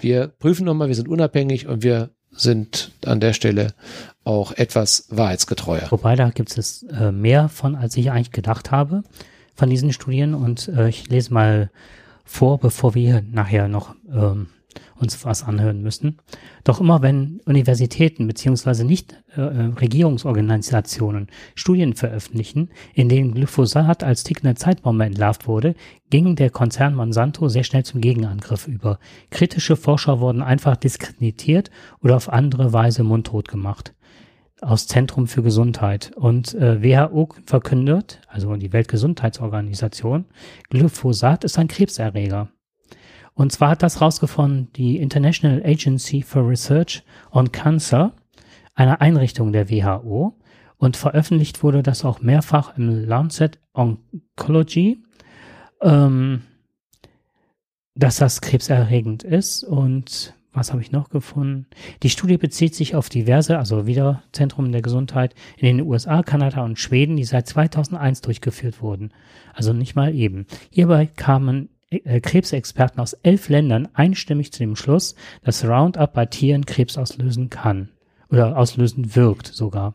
[0.00, 3.74] wir prüfen nochmal, wir sind unabhängig und wir sind an der Stelle
[4.30, 5.90] auch etwas wahrheitsgetreuer.
[5.90, 9.02] Wobei da gibt es äh, mehr von, als ich eigentlich gedacht habe,
[9.54, 10.34] von diesen Studien.
[10.34, 11.70] Und äh, ich lese mal
[12.24, 14.46] vor, bevor wir nachher noch ähm,
[15.00, 16.18] uns was anhören müssen.
[16.64, 24.24] Doch immer wenn Universitäten beziehungsweise nicht äh, äh, Regierungsorganisationen Studien veröffentlichen, in denen Glyphosat als
[24.24, 25.74] tickende Zeitbombe entlarvt wurde,
[26.10, 28.98] ging der Konzern Monsanto sehr schnell zum Gegenangriff über.
[29.30, 31.70] Kritische Forscher wurden einfach diskreditiert
[32.02, 33.94] oder auf andere Weise mundtot gemacht.
[34.62, 36.12] Aus Zentrum für Gesundheit.
[36.16, 40.26] Und äh, WHO verkündet, also die Weltgesundheitsorganisation,
[40.68, 42.48] Glyphosat ist ein Krebserreger.
[43.34, 48.12] Und zwar hat das rausgefunden die International Agency for Research on Cancer,
[48.74, 50.36] eine Einrichtung der WHO.
[50.76, 55.02] Und veröffentlicht wurde das auch mehrfach im Lancet Oncology,
[55.82, 56.42] ähm,
[57.94, 59.62] dass das krebserregend ist.
[59.62, 61.66] Und was habe ich noch gefunden?
[62.02, 66.64] Die Studie bezieht sich auf diverse, also wieder Zentrum der Gesundheit in den USA, Kanada
[66.64, 69.12] und Schweden, die seit 2001 durchgeführt wurden.
[69.54, 70.46] Also nicht mal eben.
[70.70, 76.66] Hierbei kamen äh, Krebsexperten aus elf Ländern einstimmig zu dem Schluss, dass Roundup bei Tieren
[76.66, 77.90] Krebs auslösen kann
[78.28, 79.94] oder auslösen wirkt sogar.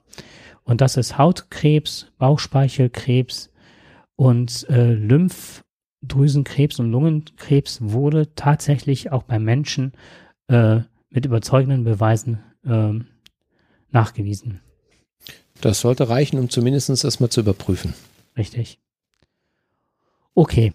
[0.64, 3.52] Und das ist Hautkrebs, Bauchspeichelkrebs
[4.16, 9.94] und äh, Lymphdrüsenkrebs und Lungenkrebs wurde tatsächlich auch bei Menschen
[10.48, 12.94] äh, mit überzeugenden Beweisen äh,
[13.92, 14.62] nachgewiesen.
[15.62, 17.94] Das sollte reichen, um zumindest das mal zu überprüfen.
[18.38, 18.80] Richtig.
[20.34, 20.74] Okay.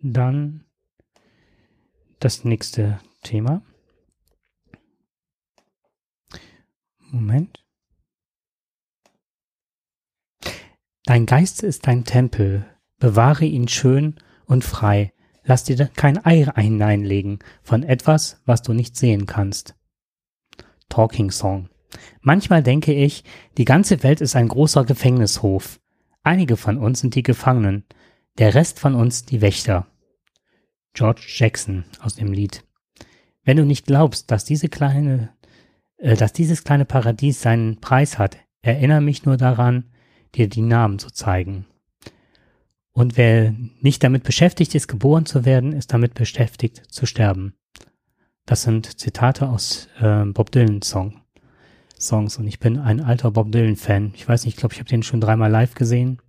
[0.00, 0.64] Dann
[2.20, 3.62] das nächste Thema.
[7.10, 7.62] Moment.
[11.04, 12.64] Dein Geist ist dein Tempel,
[12.98, 14.14] bewahre ihn schön
[14.46, 15.12] und frei,
[15.44, 19.74] lass dir kein Ei hineinlegen von etwas, was du nicht sehen kannst.
[20.88, 21.68] Talking Song.
[22.20, 23.24] Manchmal denke ich,
[23.58, 25.80] die ganze Welt ist ein großer Gefängnishof.
[26.22, 27.84] Einige von uns sind die Gefangenen,
[28.38, 29.86] der Rest von uns die Wächter.
[30.94, 32.64] George Jackson aus dem Lied.
[33.44, 35.30] Wenn du nicht glaubst, dass diese kleine,
[35.96, 39.90] äh, dass dieses kleine Paradies seinen Preis hat, erinnere mich nur daran,
[40.34, 41.66] dir die Namen zu zeigen.
[42.92, 47.54] Und wer nicht damit beschäftigt ist, geboren zu werden, ist damit beschäftigt zu sterben.
[48.44, 51.20] Das sind Zitate aus äh, Bob Dylan Song.
[51.98, 54.12] Songs und ich bin ein alter Bob Dylan Fan.
[54.14, 56.20] Ich weiß nicht, ich glaube, ich habe den schon dreimal live gesehen.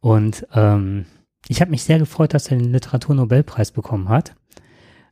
[0.00, 1.06] Und ähm,
[1.48, 4.34] ich habe mich sehr gefreut, dass er den Literaturnobelpreis bekommen hat.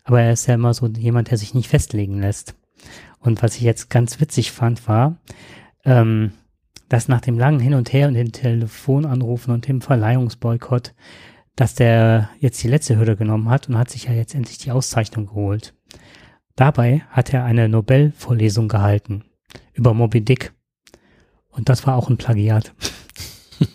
[0.03, 2.57] Aber er ist ja immer so jemand, der sich nicht festlegen lässt.
[3.21, 5.19] Und was ich jetzt ganz witzig fand, war,
[5.85, 6.33] ähm,
[6.91, 10.93] dass nach dem langen Hin und Her und den Telefonanrufen und dem Verleihungsboykott,
[11.55, 14.73] dass der jetzt die letzte Hürde genommen hat und hat sich ja jetzt endlich die
[14.73, 15.73] Auszeichnung geholt.
[16.57, 19.25] Dabei hat er eine Nobelvorlesung gehalten
[19.73, 20.53] über Moby Dick.
[21.51, 22.75] Und das war auch ein Plagiat.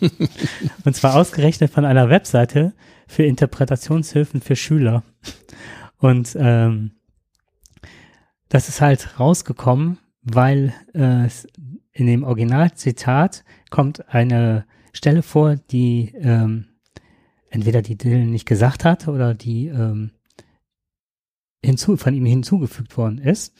[0.84, 2.74] und zwar ausgerechnet von einer Webseite
[3.08, 5.04] für Interpretationshilfen für Schüler.
[5.96, 6.92] Und ähm,
[8.50, 11.28] das ist halt rausgekommen, weil äh,
[11.96, 16.66] in dem Originalzitat kommt eine Stelle vor, die ähm,
[17.48, 20.10] entweder die Dylan nicht gesagt hat oder die ähm,
[21.64, 23.54] hinzu, von ihm hinzugefügt worden ist.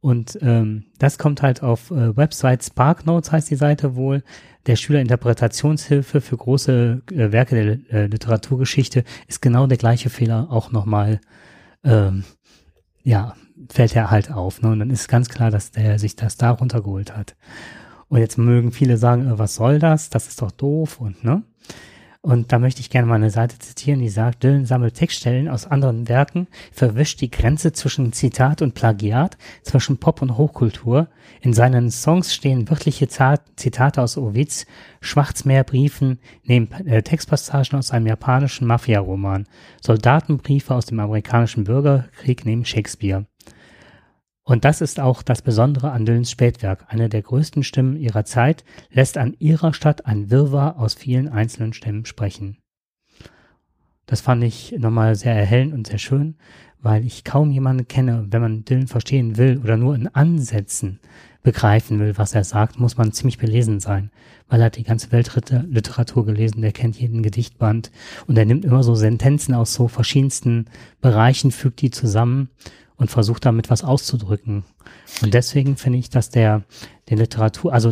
[0.00, 4.22] Und ähm, das kommt halt auf äh, Website SparkNotes heißt die Seite wohl,
[4.66, 10.70] der Schülerinterpretationshilfe für große äh, Werke der äh, Literaturgeschichte ist genau der gleiche Fehler auch
[10.70, 11.20] nochmal,
[11.82, 12.24] ähm,
[13.02, 13.34] ja,
[13.68, 14.62] fällt er halt auf.
[14.62, 14.70] Ne?
[14.70, 17.36] Und dann ist ganz klar, dass der sich das da runtergeholt hat.
[18.08, 20.10] Und jetzt mögen viele sagen, äh, was soll das?
[20.10, 21.42] Das ist doch doof und ne?
[22.22, 25.66] Und da möchte ich gerne mal eine Seite zitieren, die sagt, Dylan sammelt Textstellen aus
[25.66, 31.08] anderen Werken, verwischt die Grenze zwischen Zitat und Plagiat, zwischen Pop und Hochkultur.
[31.40, 34.66] In seinen Songs stehen wörtliche Zitate aus Ovids
[35.00, 39.46] Schwarzmeerbriefen, neben äh, Textpassagen aus einem japanischen Mafia-Roman,
[39.80, 43.24] Soldatenbriefe aus dem amerikanischen Bürgerkrieg neben Shakespeare.
[44.44, 46.86] Und das ist auch das Besondere an Dylans Spätwerk.
[46.88, 51.72] Eine der größten Stimmen ihrer Zeit lässt an ihrer Stadt ein Wirrwarr aus vielen einzelnen
[51.72, 52.58] Stimmen sprechen.
[54.06, 56.36] Das fand ich nochmal sehr erhellend und sehr schön,
[56.80, 60.98] weil ich kaum jemanden kenne, wenn man Dylan verstehen will oder nur in Ansätzen
[61.42, 64.10] begreifen will, was er sagt, muss man ziemlich belesen sein,
[64.48, 67.90] weil er hat die ganze Weltliteratur gelesen, der kennt jeden Gedichtband
[68.26, 70.66] und er nimmt immer so Sentenzen aus so verschiedensten
[71.00, 72.50] Bereichen, fügt die zusammen
[73.00, 74.62] und versucht damit was auszudrücken.
[75.22, 76.62] Und deswegen finde ich, dass der,
[77.08, 77.90] der Literatur, also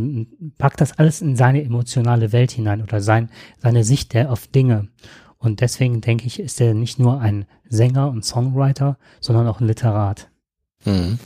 [0.59, 4.89] packt das alles in seine emotionale Welt hinein oder sein, seine Sicht der auf Dinge.
[5.39, 9.67] Und deswegen denke ich, ist er nicht nur ein Sänger und Songwriter, sondern auch ein
[9.67, 10.29] Literat.
[10.85, 11.19] Mhm.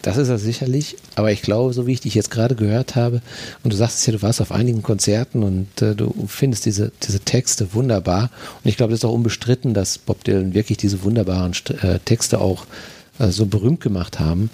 [0.00, 3.20] Das ist er sicherlich, aber ich glaube, so wie ich dich jetzt gerade gehört habe,
[3.62, 7.20] und du sagst ja, du warst auf einigen Konzerten und äh, du findest diese, diese
[7.20, 8.30] Texte wunderbar.
[8.64, 12.40] Und ich glaube, das ist auch unbestritten, dass Bob Dylan wirklich diese wunderbaren äh, Texte
[12.40, 12.66] auch
[13.18, 14.50] so berühmt gemacht haben.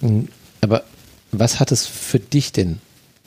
[0.00, 0.28] Hm,
[0.60, 0.84] aber
[1.32, 2.78] was hat es für dich denn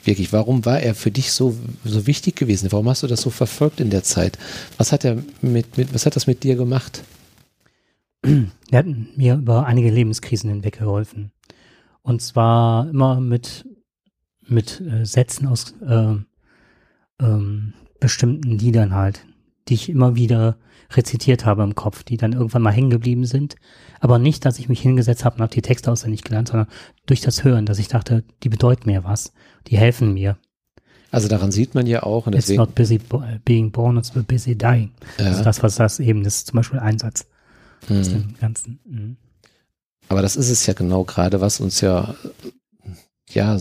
[0.04, 0.32] wirklich?
[0.32, 2.72] Warum war er für dich so, so wichtig gewesen?
[2.72, 4.38] Warum hast du das so verfolgt in der Zeit?
[4.78, 7.04] Was hat er mit, mit was hat das mit dir gemacht?
[8.22, 8.86] Er hat
[9.16, 11.32] mir über einige Lebenskrisen hinweg geholfen.
[12.02, 13.66] Und zwar immer mit,
[14.46, 16.16] mit äh, Sätzen aus äh,
[17.20, 19.26] ähm, bestimmten Liedern halt,
[19.68, 20.56] die ich immer wieder
[20.92, 23.56] rezitiert habe im Kopf, die dann irgendwann mal hängen geblieben sind.
[24.00, 26.68] Aber nicht, dass ich mich hingesetzt habe und habe die Texte auswendig gelernt, sondern
[27.06, 29.32] durch das Hören, dass ich dachte, die bedeuten mir was,
[29.68, 30.36] die helfen mir.
[31.10, 32.26] Also daran sieht man ja auch.
[32.26, 33.00] Und deswegen, it's not busy
[33.44, 34.92] being born, it's busy dying.
[35.18, 35.26] Ja.
[35.26, 37.26] Also das, was das eben, das ist zum Beispiel Einsatz
[37.88, 38.00] mhm.
[38.00, 38.80] aus dem Ganzen.
[38.84, 39.16] Mhm.
[40.08, 42.14] Aber das ist es ja genau gerade, was uns ja,
[43.28, 43.58] ja,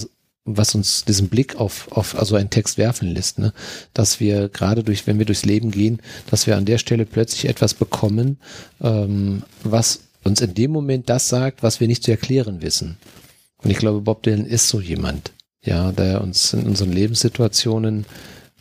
[0.57, 3.53] was uns diesen Blick auf, auf also einen Text werfen lässt, ne?
[3.93, 7.45] dass wir gerade durch, wenn wir durchs Leben gehen, dass wir an der Stelle plötzlich
[7.45, 8.37] etwas bekommen,
[8.81, 12.97] ähm, was uns in dem Moment das sagt, was wir nicht zu erklären wissen.
[13.63, 15.31] Und ich glaube, Bob Dylan ist so jemand,
[15.63, 18.05] ja, der uns in unseren Lebenssituationen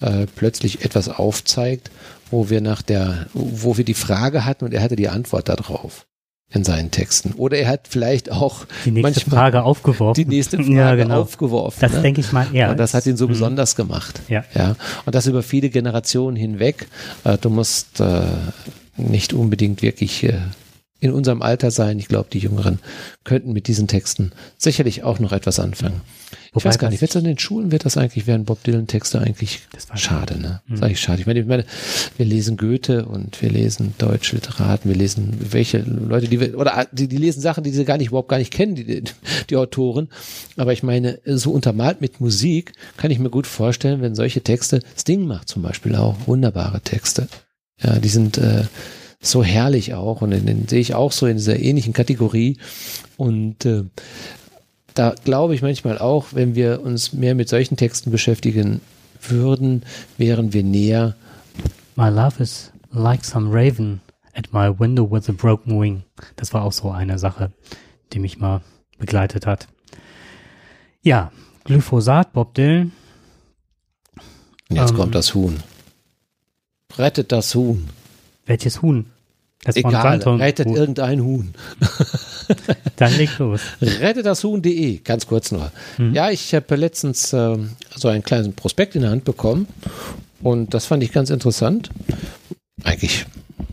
[0.01, 1.91] äh, plötzlich etwas aufzeigt,
[2.31, 6.08] wo wir nach der, wo wir die Frage hatten und er hatte die Antwort darauf
[6.51, 7.35] in seinen Texten.
[7.35, 10.23] Oder er hat vielleicht auch die nächste Frage aufgeworfen.
[10.23, 11.21] Die nächste Frage ja, genau.
[11.21, 11.79] aufgeworfen.
[11.81, 12.03] Das ne?
[12.03, 12.71] denke ich mal eher.
[12.71, 13.31] Und das hat ihn so mhm.
[13.31, 14.21] besonders gemacht.
[14.29, 14.45] Ja.
[14.55, 14.75] ja.
[15.05, 16.89] Und das über viele Generationen hinweg.
[17.25, 18.23] Äh, du musst äh,
[18.97, 20.39] nicht unbedingt wirklich äh,
[21.01, 21.99] in unserem Alter sein.
[21.99, 22.79] Ich glaube, die Jüngeren
[23.25, 26.01] könnten mit diesen Texten sicherlich auch noch etwas anfangen.
[26.57, 29.21] Ich weiß gar nicht, wird es an den Schulen, wird das eigentlich, werden Bob Dylan-Texte
[29.21, 29.61] eigentlich
[29.95, 30.61] schade, ne?
[30.67, 30.71] Mhm.
[30.71, 31.21] Das ist eigentlich schade.
[31.21, 31.65] Ich meine, ich meine,
[32.17, 36.87] wir lesen Goethe und wir lesen deutsche Literaten, wir lesen welche Leute, die wir, oder
[36.93, 39.03] die, die lesen Sachen, die sie gar nicht, überhaupt gar nicht kennen, die,
[39.51, 40.09] die Autoren.
[40.57, 44.81] Aber ich meine, so untermalt mit Musik kann ich mir gut vorstellen, wenn solche Texte,
[44.97, 47.29] Sting macht zum Beispiel auch wunderbare Texte.
[47.81, 48.65] Ja, die sind, äh,
[49.21, 52.57] so herrlich auch und den, den sehe ich auch so in dieser ähnlichen Kategorie
[53.17, 53.85] und äh,
[54.99, 58.81] da glaube ich manchmal auch, wenn wir uns mehr mit solchen Texten beschäftigen
[59.23, 59.85] würden,
[60.17, 61.15] wären wir näher.
[61.95, 64.01] My love is like some raven
[64.35, 66.03] at my window with a broken wing.
[66.37, 67.53] Das war auch so eine Sache,
[68.13, 68.63] die mich mal
[68.99, 69.69] begleitet hat.
[71.03, 71.31] Ja,
[71.63, 72.93] Glyphosat, Bob Dylan.
[74.69, 75.63] Jetzt ähm, kommt das Huhn.
[76.97, 77.89] Rettet das Huhn.
[78.47, 79.07] Welches Huhn?
[79.65, 80.77] Das Egal, rettet Huhn.
[80.77, 81.53] irgendein Huhn.
[82.97, 83.61] Dann leg los.
[83.81, 85.73] Rettet das Huhn.de, ganz kurz nur.
[85.99, 86.15] Mhm.
[86.15, 87.59] Ja, ich habe letztens äh,
[87.95, 89.67] so einen kleinen Prospekt in der Hand bekommen
[90.41, 91.91] und das fand ich ganz interessant.
[92.85, 93.27] Eigentlich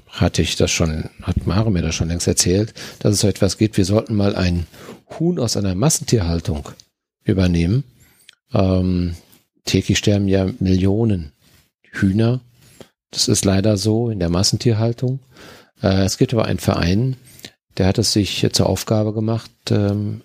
[0.07, 3.57] hatte ich das schon, hat Mare mir das schon längst erzählt, dass es so etwas
[3.57, 3.77] geht.
[3.77, 4.65] Wir sollten mal ein
[5.19, 6.69] Huhn aus einer Massentierhaltung
[7.23, 7.83] übernehmen.
[8.53, 9.15] Ähm,
[9.65, 11.31] täglich sterben ja Millionen
[11.91, 12.41] Hühner
[13.15, 15.19] das ist leider so in der Massentierhaltung.
[15.81, 17.17] Äh, es gibt aber einen Verein,
[17.77, 20.21] der hat es sich zur Aufgabe gemacht, ähm,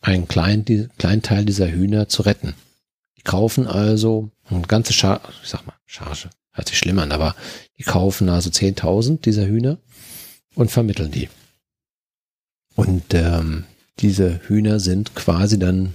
[0.00, 2.54] einen kleinen, kleinen Teil dieser Hühner zu retten.
[3.16, 7.34] Die kaufen also eine ganze Charge, ich sag mal, Charge, hört sich schlimm an, aber
[7.78, 9.78] die kaufen also 10.000 dieser Hühner
[10.54, 11.28] und vermitteln die.
[12.74, 13.64] Und ähm,
[13.98, 15.94] diese Hühner sind quasi dann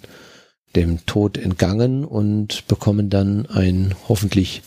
[0.75, 4.61] dem Tod entgangen und bekommen dann ein hoffentlich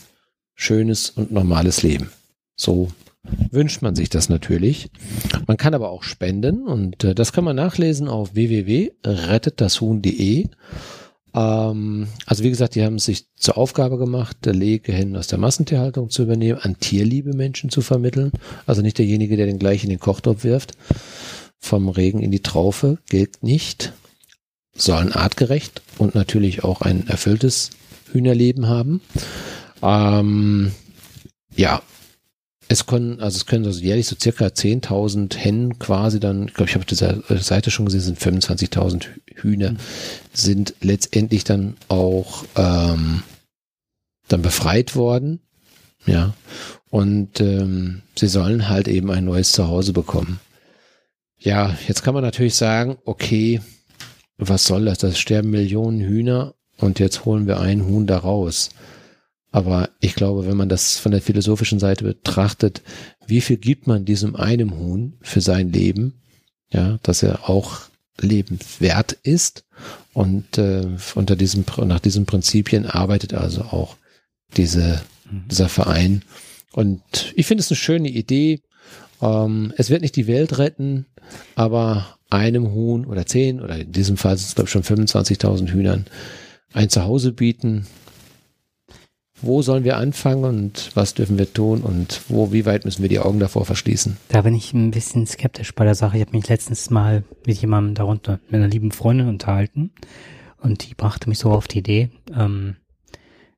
[0.55, 2.11] schönes und normales Leben.
[2.55, 2.91] So
[3.51, 4.91] wünscht man sich das natürlich.
[5.47, 10.45] Man kann aber auch spenden und äh, das kann man nachlesen auf www.rettetdashuhn.de.
[11.33, 16.23] Ähm, also wie gesagt, die haben sich zur Aufgabe gemacht, Legehennen aus der Massentierhaltung zu
[16.23, 18.31] übernehmen, an tierliebe Menschen zu vermitteln.
[18.65, 20.73] Also nicht derjenige, der den gleich in den Kochtopf wirft.
[21.59, 23.93] Vom Regen in die Traufe gilt nicht.
[24.73, 27.71] Sollen artgerecht und natürlich auch ein erfülltes
[28.11, 29.01] Hühnerleben haben.
[29.83, 30.71] Ähm,
[31.55, 31.81] ja,
[32.71, 36.69] es können, also es können also jährlich so circa 10.000 Hennen quasi dann, ich glaube,
[36.69, 39.77] ich habe auf dieser Seite schon gesehen, sind 25.000 Hühner, mhm.
[40.31, 43.23] sind letztendlich dann auch ähm,
[44.29, 45.41] dann befreit worden.
[46.05, 46.33] Ja.
[46.89, 50.39] Und ähm, sie sollen halt eben ein neues Zuhause bekommen.
[51.39, 53.59] Ja, jetzt kann man natürlich sagen, okay,
[54.37, 54.99] was soll das?
[54.99, 58.69] Das sterben Millionen Hühner und jetzt holen wir ein Huhn da raus.
[59.51, 62.81] Aber ich glaube, wenn man das von der philosophischen Seite betrachtet,
[63.27, 66.21] wie viel gibt man diesem einen Huhn für sein Leben,
[66.71, 67.81] ja, dass er auch
[68.19, 69.65] lebenswert ist
[70.13, 73.97] und äh, unter diesem nach diesen Prinzipien arbeitet also auch
[74.55, 75.47] diese mhm.
[75.49, 76.23] dieser Verein
[76.71, 77.01] und
[77.35, 78.61] ich finde es eine schöne Idee.
[79.21, 81.05] Ähm, es wird nicht die Welt retten,
[81.55, 85.69] aber einem Huhn oder zehn oder in diesem Fall sind es glaube ich schon 25.000
[85.69, 86.05] Hühnern
[86.73, 87.87] ein Zuhause bieten,
[89.41, 93.09] wo sollen wir anfangen und was dürfen wir tun und wo, wie weit müssen wir
[93.09, 94.17] die Augen davor verschließen?
[94.29, 96.17] Da bin ich ein bisschen skeptisch bei der Sache.
[96.17, 99.91] Ich habe mich letztens mal mit jemandem darunter, mit einer lieben Freundin unterhalten
[100.57, 102.77] und die brachte mich so auf die Idee, ähm,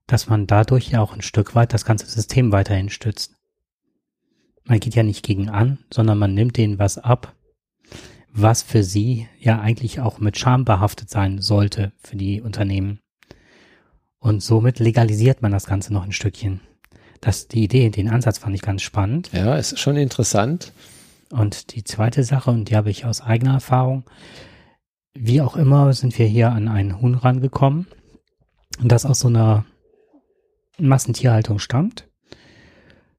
[0.08, 3.36] dass man dadurch ja auch ein Stück weit das ganze System weiterhin stützt.
[4.66, 7.36] Man geht ja nicht gegen an, sondern man nimmt denen was ab,
[8.32, 13.00] was für sie ja eigentlich auch mit Scham behaftet sein sollte für die Unternehmen.
[14.24, 16.62] Und somit legalisiert man das Ganze noch ein Stückchen.
[17.20, 19.30] Das, die Idee, den Ansatz fand ich ganz spannend.
[19.34, 20.72] Ja, ist schon interessant.
[21.30, 24.06] Und die zweite Sache, und die habe ich aus eigener Erfahrung,
[25.14, 27.86] wie auch immer sind wir hier an einen Huhn rangekommen,
[28.82, 29.66] das aus so einer
[30.80, 32.08] Massentierhaltung stammt,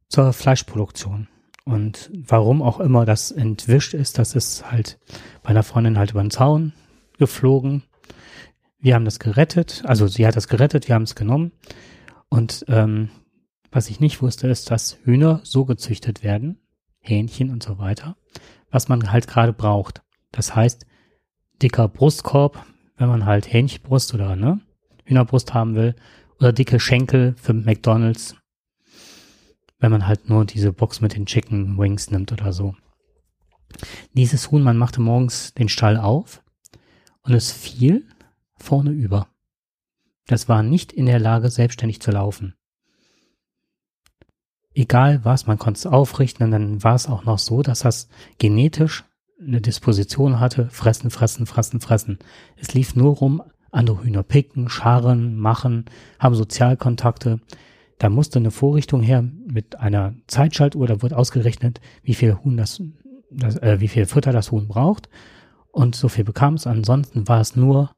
[0.08, 1.28] zur Fleischproduktion.
[1.66, 4.98] Und warum auch immer das entwischt ist, das ist halt
[5.42, 6.72] bei einer Freundin halt über den Zaun
[7.18, 7.82] geflogen
[8.84, 11.52] wir haben das gerettet, also sie hat das gerettet, wir haben es genommen.
[12.28, 13.08] Und ähm,
[13.72, 16.58] was ich nicht wusste, ist, dass Hühner so gezüchtet werden,
[17.00, 18.18] Hähnchen und so weiter,
[18.70, 20.02] was man halt gerade braucht.
[20.32, 20.84] Das heißt,
[21.62, 22.62] dicker Brustkorb,
[22.98, 24.60] wenn man halt Hähnchenbrust oder ne,
[25.04, 25.94] Hühnerbrust haben will,
[26.38, 28.36] oder dicke Schenkel für McDonalds,
[29.78, 32.74] wenn man halt nur diese Box mit den Chicken Wings nimmt oder so.
[34.12, 36.42] Dieses Huhn, man machte morgens den Stall auf
[37.22, 38.06] und es fiel
[38.56, 39.28] vorne über.
[40.26, 42.54] Das war nicht in der Lage, selbstständig zu laufen.
[44.74, 48.08] Egal was, man konnte es aufrichten und dann war es auch noch so, dass das
[48.38, 49.04] genetisch
[49.40, 52.18] eine Disposition hatte, fressen, fressen, fressen, fressen.
[52.56, 55.84] Es lief nur rum, andere Hühner picken, scharren, machen,
[56.18, 57.40] haben Sozialkontakte.
[57.98, 62.82] Da musste eine Vorrichtung her mit einer Zeitschaltuhr, da wurde ausgerechnet, wie viel Huhn das,
[63.30, 65.08] das äh, wie viel Futter das Huhn braucht.
[65.70, 66.66] Und so viel bekam es.
[66.66, 67.90] Ansonsten war es nur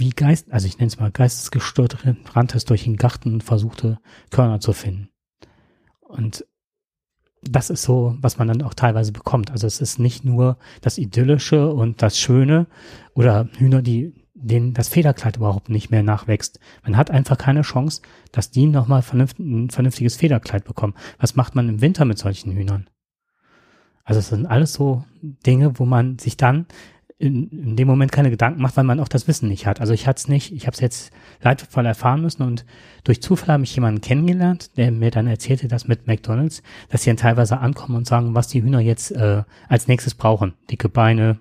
[0.00, 1.98] wie Geist, also ich nenne es mal geistesgestört,
[2.34, 3.98] rannte es durch den Garten und versuchte
[4.30, 5.10] Körner zu finden.
[6.00, 6.44] Und
[7.42, 9.50] das ist so, was man dann auch teilweise bekommt.
[9.50, 12.66] Also es ist nicht nur das Idyllische und das Schöne
[13.14, 16.60] oder Hühner, die denen das Federkleid überhaupt nicht mehr nachwächst.
[16.82, 18.00] Man hat einfach keine Chance,
[18.32, 20.94] dass die nochmal ein vernünftiges Federkleid bekommen.
[21.18, 22.88] Was macht man im Winter mit solchen Hühnern?
[24.04, 26.66] Also es sind alles so Dinge, wo man sich dann
[27.20, 29.80] in, in dem Moment keine Gedanken macht, weil man auch das Wissen nicht hat.
[29.80, 31.10] Also ich hatte es nicht, ich habe es jetzt
[31.42, 32.64] leidvoll erfahren müssen und
[33.04, 37.10] durch Zufall habe ich jemanden kennengelernt, der mir dann erzählte, dass mit McDonalds, dass sie
[37.10, 40.54] dann teilweise ankommen und sagen, was die Hühner jetzt äh, als nächstes brauchen.
[40.70, 41.40] Dicke Beine,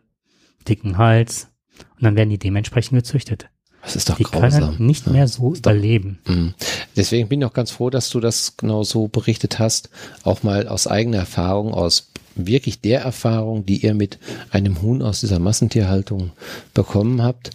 [0.68, 1.48] dicken Hals
[1.96, 3.50] und dann werden die dementsprechend gezüchtet.
[3.82, 4.76] Das ist doch die grausam.
[4.76, 6.20] können nicht mehr so ist überleben.
[6.28, 6.50] Mm.
[6.98, 9.90] Deswegen bin ich auch ganz froh, dass du das genau so berichtet hast,
[10.24, 14.20] auch mal aus eigener Erfahrung, aus wirklich der Erfahrung, die ihr mit
[14.52, 16.32] einem Huhn aus dieser Massentierhaltung
[16.74, 17.52] bekommen habt.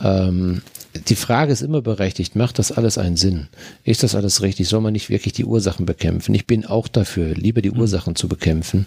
[0.00, 0.62] Ähm,
[1.08, 3.48] die Frage ist immer berechtigt, macht das alles einen Sinn?
[3.82, 4.68] Ist das alles richtig?
[4.68, 6.34] Soll man nicht wirklich die Ursachen bekämpfen?
[6.34, 7.80] Ich bin auch dafür, lieber die mhm.
[7.80, 8.86] Ursachen zu bekämpfen,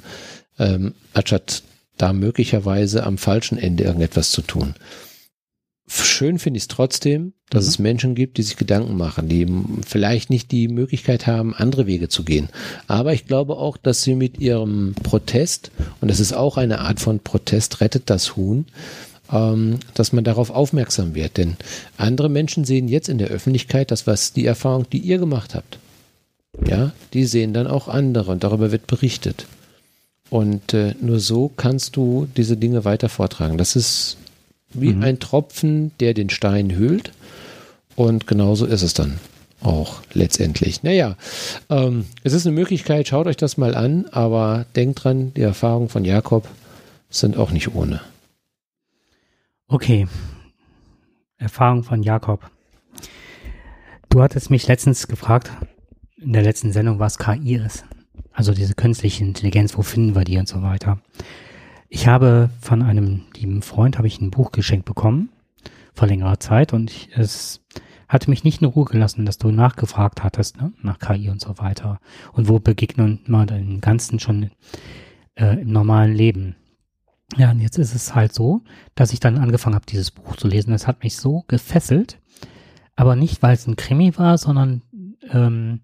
[0.58, 1.64] ähm, anstatt
[1.98, 4.76] da möglicherweise am falschen Ende irgendetwas zu tun.
[5.90, 7.70] Schön finde ich es trotzdem, dass mhm.
[7.70, 9.48] es Menschen gibt, die sich Gedanken machen, die
[9.86, 12.50] vielleicht nicht die Möglichkeit haben, andere Wege zu gehen.
[12.88, 15.72] Aber ich glaube auch, dass sie mit ihrem Protest,
[16.02, 18.66] und das ist auch eine Art von Protest, rettet das Huhn,
[19.32, 21.38] ähm, dass man darauf aufmerksam wird.
[21.38, 21.56] Denn
[21.98, 25.80] andere Menschen sehen jetzt in der Öffentlichkeit das, was die Erfahrung, die ihr gemacht habt.
[26.66, 29.46] Ja, die sehen dann auch andere und darüber wird berichtet.
[30.30, 33.58] Und äh, nur so kannst du diese Dinge weiter vortragen.
[33.58, 34.18] Das ist
[34.80, 35.04] wie mhm.
[35.04, 37.12] ein Tropfen, der den Stein hüllt.
[37.96, 39.20] Und genauso ist es dann
[39.62, 40.84] auch letztendlich.
[40.84, 41.16] Naja,
[41.70, 45.90] ähm, es ist eine Möglichkeit, schaut euch das mal an, aber denkt dran, die Erfahrungen
[45.90, 46.48] von Jakob
[47.10, 48.02] sind auch nicht ohne.
[49.68, 50.08] Okay.
[51.38, 52.50] Erfahrung von Jakob.
[54.10, 55.52] Du hattest mich letztens gefragt,
[56.18, 57.86] in der letzten Sendung, was KI ist.
[58.32, 61.00] Also diese künstliche Intelligenz, wo finden wir die und so weiter.
[61.90, 65.30] Ich habe von einem lieben Freund habe ich ein Buch geschenkt bekommen
[65.94, 67.62] vor längerer Zeit und ich, es
[68.08, 70.74] hatte mich nicht in Ruhe gelassen, dass du nachgefragt hattest, ne?
[70.82, 72.00] nach KI und so weiter.
[72.34, 74.52] Und wo begegnen wir dem Ganzen schon
[75.36, 76.56] äh, im normalen Leben?
[77.36, 78.62] Ja, und jetzt ist es halt so,
[78.96, 80.72] dass ich dann angefangen habe, dieses Buch zu lesen.
[80.72, 82.20] Das hat mich so gefesselt,
[82.96, 84.82] aber nicht, weil es ein Krimi war, sondern
[85.32, 85.82] ähm,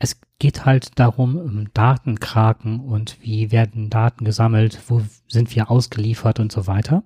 [0.00, 6.40] es geht halt darum, um Datenkraken und wie werden Daten gesammelt, wo sind wir ausgeliefert
[6.40, 7.04] und so weiter.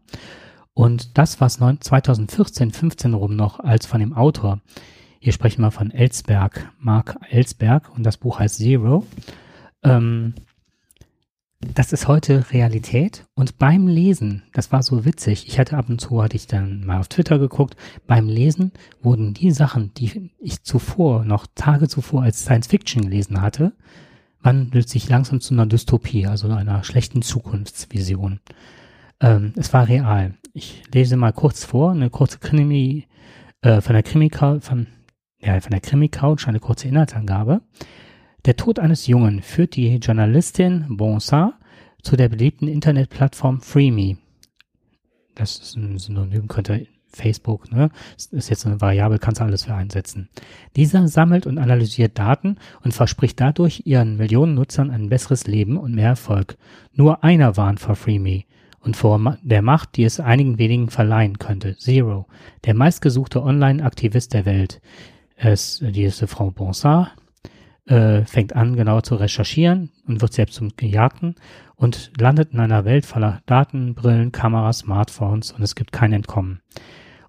[0.74, 4.60] Und das, was 2014, 15 rum noch als von dem Autor,
[5.18, 9.04] hier sprechen wir von Ellsberg, Mark Ellsberg, und das Buch heißt Zero,
[9.82, 10.34] ähm,
[11.74, 13.26] das ist heute Realität.
[13.34, 16.84] Und beim Lesen, das war so witzig, ich hatte ab und zu, hatte ich dann
[16.84, 22.22] mal auf Twitter geguckt, beim Lesen wurden die Sachen, die ich zuvor, noch Tage zuvor
[22.22, 23.72] als Science Fiction gelesen hatte,
[24.40, 28.40] wandelt sich langsam zu einer Dystopie, also einer schlechten Zukunftsvision.
[29.20, 30.34] Ähm, es war real.
[30.52, 33.06] Ich lese mal kurz vor, eine kurze Krimi,
[33.62, 34.86] äh, von der Krimi, von,
[35.40, 37.62] ja, von der Krimi Couch, eine kurze Inhaltsangabe.
[38.44, 41.54] Der Tod eines Jungen führt die Journalistin Bonsard
[42.02, 44.18] zu der beliebten Internetplattform FreeMe.
[45.34, 47.88] Das ist ein Synonym, könnte Facebook, ne?
[48.16, 50.28] Das ist jetzt eine Variable, kannst du alles für einsetzen.
[50.76, 55.94] Dieser sammelt und analysiert Daten und verspricht dadurch ihren Millionen Nutzern ein besseres Leben und
[55.94, 56.58] mehr Erfolg.
[56.92, 58.44] Nur einer warnt vor FreeMe
[58.80, 61.78] und vor der Macht, die es einigen wenigen verleihen könnte.
[61.78, 62.26] Zero,
[62.66, 64.82] der meistgesuchte Online-Aktivist der Welt.
[65.36, 67.12] Es, diese Frau Bonsard
[67.86, 71.34] äh, fängt an, genau zu recherchieren und wird selbst zum Gejagten
[71.76, 76.60] und landet in einer Welt voller Daten, Brillen, Kameras, Smartphones und es gibt kein Entkommen.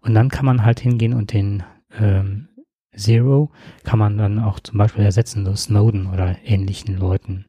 [0.02, 1.64] Und dann kann man halt hingehen und den
[2.00, 2.50] ähm,
[2.96, 3.52] Zero
[3.84, 7.46] kann man dann auch zum Beispiel ersetzen durch Snowden oder ähnlichen Leuten.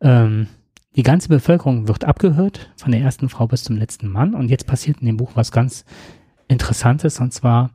[0.00, 0.48] Ähm,
[0.96, 4.34] die ganze Bevölkerung wird abgehört, von der ersten Frau bis zum letzten Mann.
[4.34, 5.84] Und jetzt passiert in dem Buch was ganz
[6.48, 7.70] Interessantes, und zwar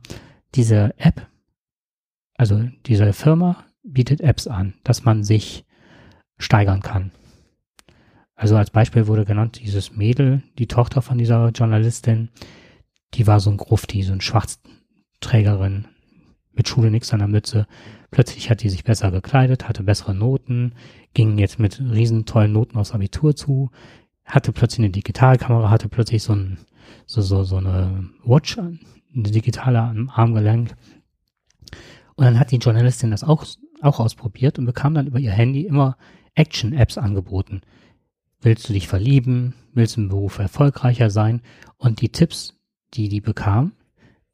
[0.54, 1.26] diese App,
[2.36, 5.64] also diese Firma bietet Apps an, dass man sich
[6.38, 7.10] steigern kann.
[8.34, 12.28] Also als Beispiel wurde genannt, dieses Mädel, die Tochter von dieser Journalistin,
[13.14, 15.88] die war so ein Grufti, so ein Schwarzträgerin,
[16.52, 17.66] mit Schule nichts an der Mütze.
[18.10, 20.74] Plötzlich hat die sich besser gekleidet, hatte bessere Noten,
[21.14, 23.70] ging jetzt mit riesen tollen Noten aufs Abitur zu,
[24.24, 26.58] hatte plötzlich eine Digitalkamera, hatte plötzlich so ein,
[27.06, 28.76] so, so, so eine Watch, eine
[29.14, 30.76] digitale am Armgelenk.
[32.14, 33.44] Und dann hat die Journalistin das auch,
[33.82, 35.96] auch ausprobiert und bekam dann über ihr Handy immer
[36.34, 37.62] Action-Apps angeboten.
[38.40, 39.54] Willst du dich verlieben?
[39.74, 41.42] Willst du im Beruf erfolgreicher sein?
[41.76, 42.54] Und die Tipps,
[42.94, 43.72] die die bekam,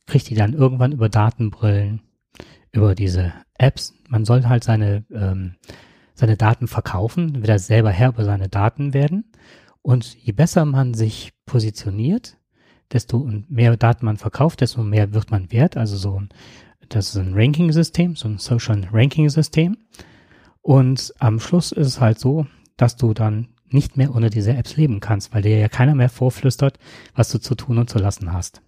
[0.06, 2.02] kriegt die dann irgendwann über Datenbrillen,
[2.72, 3.94] über diese Apps.
[4.08, 5.54] Man soll halt seine, ähm,
[6.14, 9.24] seine Daten verkaufen, wird er selber Herr über seine Daten werden.
[9.80, 12.38] Und je besser man sich positioniert,
[12.92, 15.76] desto mehr Daten man verkauft, desto mehr wird man wert.
[15.76, 16.28] Also so ein,
[16.88, 19.76] das ist ein Ranking-System, so ein Social Ranking-System.
[20.62, 24.76] Und am Schluss ist es halt so, dass du dann nicht mehr ohne diese Apps
[24.76, 26.78] leben kannst, weil dir ja keiner mehr vorflüstert,
[27.14, 28.62] was du zu tun und zu lassen hast.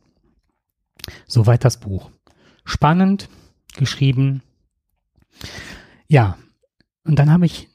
[1.26, 2.10] Soweit das Buch.
[2.64, 3.28] Spannend,
[3.76, 4.42] geschrieben.
[6.08, 6.36] Ja,
[7.04, 7.68] und dann habe ich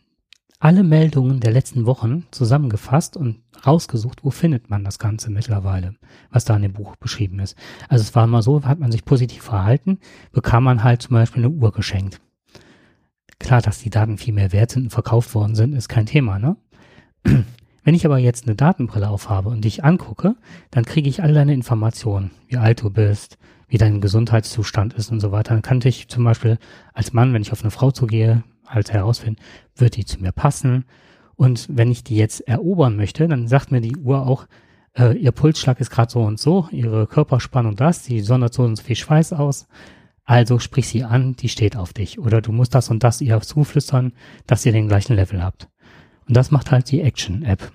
[0.60, 5.96] alle Meldungen der letzten Wochen zusammengefasst und rausgesucht, wo findet man das Ganze mittlerweile,
[6.30, 7.58] was da in dem Buch beschrieben ist.
[7.90, 10.00] Also es war mal so, hat man sich positiv verhalten,
[10.32, 12.22] bekam man halt zum Beispiel eine Uhr geschenkt.
[13.40, 16.38] Klar, dass die Daten viel mehr wert sind und verkauft worden sind, ist kein Thema,
[16.38, 16.56] ne?
[17.84, 20.36] Wenn ich aber jetzt eine Datenbrille aufhabe und dich angucke,
[20.70, 25.20] dann kriege ich all deine Informationen, wie alt du bist, wie dein Gesundheitszustand ist und
[25.20, 25.54] so weiter.
[25.54, 26.60] Dann kann ich zum Beispiel
[26.94, 29.42] als Mann, wenn ich auf eine Frau zugehe, halt herausfinden,
[29.76, 30.86] wird die zu mir passen.
[31.42, 34.46] Und wenn ich die jetzt erobern möchte, dann sagt mir die Uhr auch,
[34.96, 38.76] äh, ihr Pulsschlag ist gerade so und so, ihre Körperspannung das, die sondert so und
[38.76, 39.68] so viel Schweiß aus.
[40.24, 42.20] Also sprich sie an, die steht auf dich.
[42.20, 44.14] Oder du musst das und das ihr zuflüstern,
[44.46, 45.68] dass ihr den gleichen Level habt.
[46.28, 47.72] Und das macht halt die Action-App.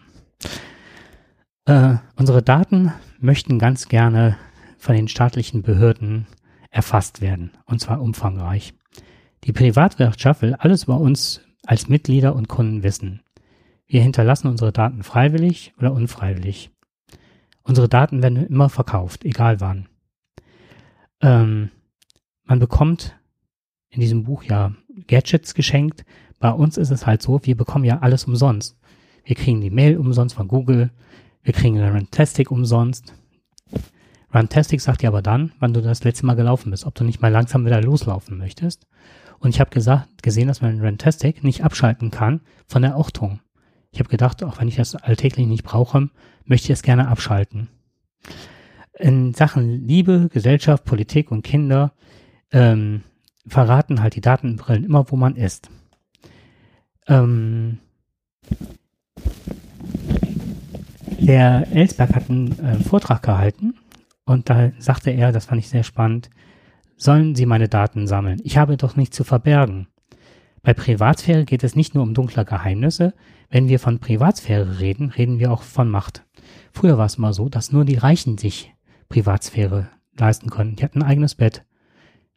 [1.65, 4.37] Äh, unsere Daten möchten ganz gerne
[4.79, 6.29] von den staatlichen Behörden
[6.71, 8.75] erfasst werden, und zwar umfangreich.
[9.43, 13.23] Die Privatwirtschaft will alles über uns als Mitglieder und Kunden wissen.
[13.87, 16.71] Wir hinterlassen unsere Daten freiwillig oder unfreiwillig.
[17.63, 19.89] Unsere Daten werden immer verkauft, egal wann.
[21.21, 21.71] Ähm,
[22.45, 23.17] man bekommt
[23.89, 24.73] in diesem Buch ja
[25.07, 26.05] Gadgets geschenkt.
[26.39, 28.79] Bei uns ist es halt so, wir bekommen ja alles umsonst.
[29.25, 30.91] Wir kriegen die Mail umsonst von Google,
[31.43, 33.15] wir kriegen Runtastic umsonst.
[34.33, 37.23] Runtastic sagt dir aber dann, wann du das letzte Mal gelaufen bist, ob du nicht
[37.23, 38.87] mal langsam wieder loslaufen möchtest.
[39.39, 43.41] Und ich habe gesagt, gesehen, dass man Runtastic nicht abschalten kann von der Ortung.
[43.97, 46.11] Ich habe gedacht, auch wenn ich das alltäglich nicht brauche,
[46.45, 47.69] möchte ich es gerne abschalten.
[48.99, 51.95] In Sachen Liebe, Gesellschaft, Politik und Kinder
[52.53, 53.05] ähm,
[53.47, 55.71] verraten halt die Datenbrillen immer, wo man ist.
[57.09, 57.79] Ähm,
[61.19, 63.77] der Ellsberg hat einen äh, Vortrag gehalten
[64.27, 66.29] und da sagte er, das fand ich sehr spannend,
[66.99, 68.43] sollen Sie meine Daten sammeln?
[68.45, 69.87] Ich habe doch nichts zu verbergen.
[70.63, 73.15] Bei Privatsphäre geht es nicht nur um dunkle Geheimnisse.
[73.49, 76.25] Wenn wir von Privatsphäre reden, reden wir auch von Macht.
[76.73, 78.75] Früher war es mal so, dass nur die Reichen sich
[79.09, 80.77] Privatsphäre leisten konnten.
[80.77, 81.65] Die hatten ein eigenes Bett.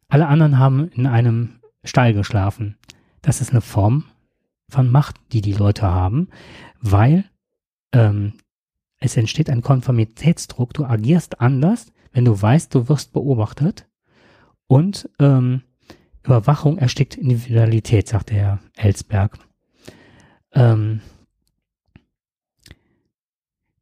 [0.07, 2.77] Alle anderen haben in einem Stall geschlafen.
[3.21, 4.05] Das ist eine Form
[4.69, 6.29] von Macht, die die Leute haben,
[6.79, 7.25] weil
[7.91, 8.33] ähm,
[8.99, 10.73] es entsteht ein Konformitätsdruck.
[10.73, 13.87] Du agierst anders, wenn du weißt, du wirst beobachtet.
[14.67, 15.63] Und ähm,
[16.23, 19.39] Überwachung erstickt Individualität, sagt der Herr Ellsberg.
[20.53, 21.01] Ähm,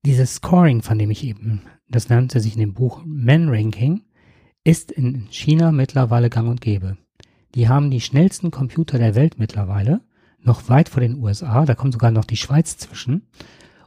[0.05, 4.03] dieses Scoring, von dem ich eben, das nannte sich in dem Buch Men Ranking,
[4.63, 6.97] ist in China mittlerweile gang und gäbe.
[7.55, 10.01] Die haben die schnellsten Computer der Welt mittlerweile,
[10.39, 13.27] noch weit vor den USA, da kommt sogar noch die Schweiz zwischen.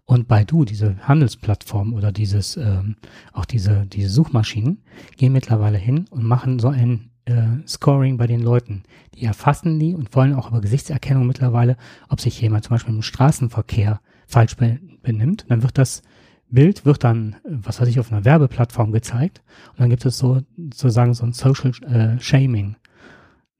[0.04, 2.96] Und Baidu, diese Handelsplattform oder dieses, ähm,
[3.32, 4.82] auch diese, diese Suchmaschinen,
[5.16, 8.82] gehen mittlerweile hin und machen so ein äh, Scoring bei den Leuten.
[9.14, 11.76] Die erfassen die und wollen auch über Gesichtserkennung mittlerweile,
[12.08, 15.46] ob sich jemand zum Beispiel im Straßenverkehr falsch be benimmt.
[15.48, 16.02] Dann wird das
[16.50, 20.40] Bild wird dann, was weiß ich, auf einer Werbeplattform gezeigt und dann gibt es so
[20.56, 22.76] sozusagen so ein Social äh, Shaming.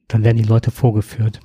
[0.09, 1.41] Dann werden die Leute vorgeführt.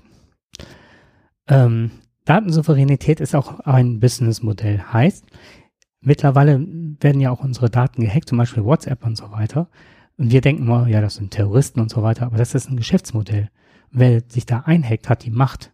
[1.47, 1.91] Ähm,
[2.25, 4.81] Datensouveränität ist auch ein Businessmodell.
[4.91, 5.25] Heißt,
[6.01, 6.65] mittlerweile
[6.99, 9.69] werden ja auch unsere Daten gehackt, zum Beispiel WhatsApp und so weiter.
[10.17, 12.77] Und wir denken mal, ja, das sind Terroristen und so weiter, aber das ist ein
[12.77, 13.49] Geschäftsmodell.
[13.91, 15.73] Wer sich da einhackt, hat die Macht.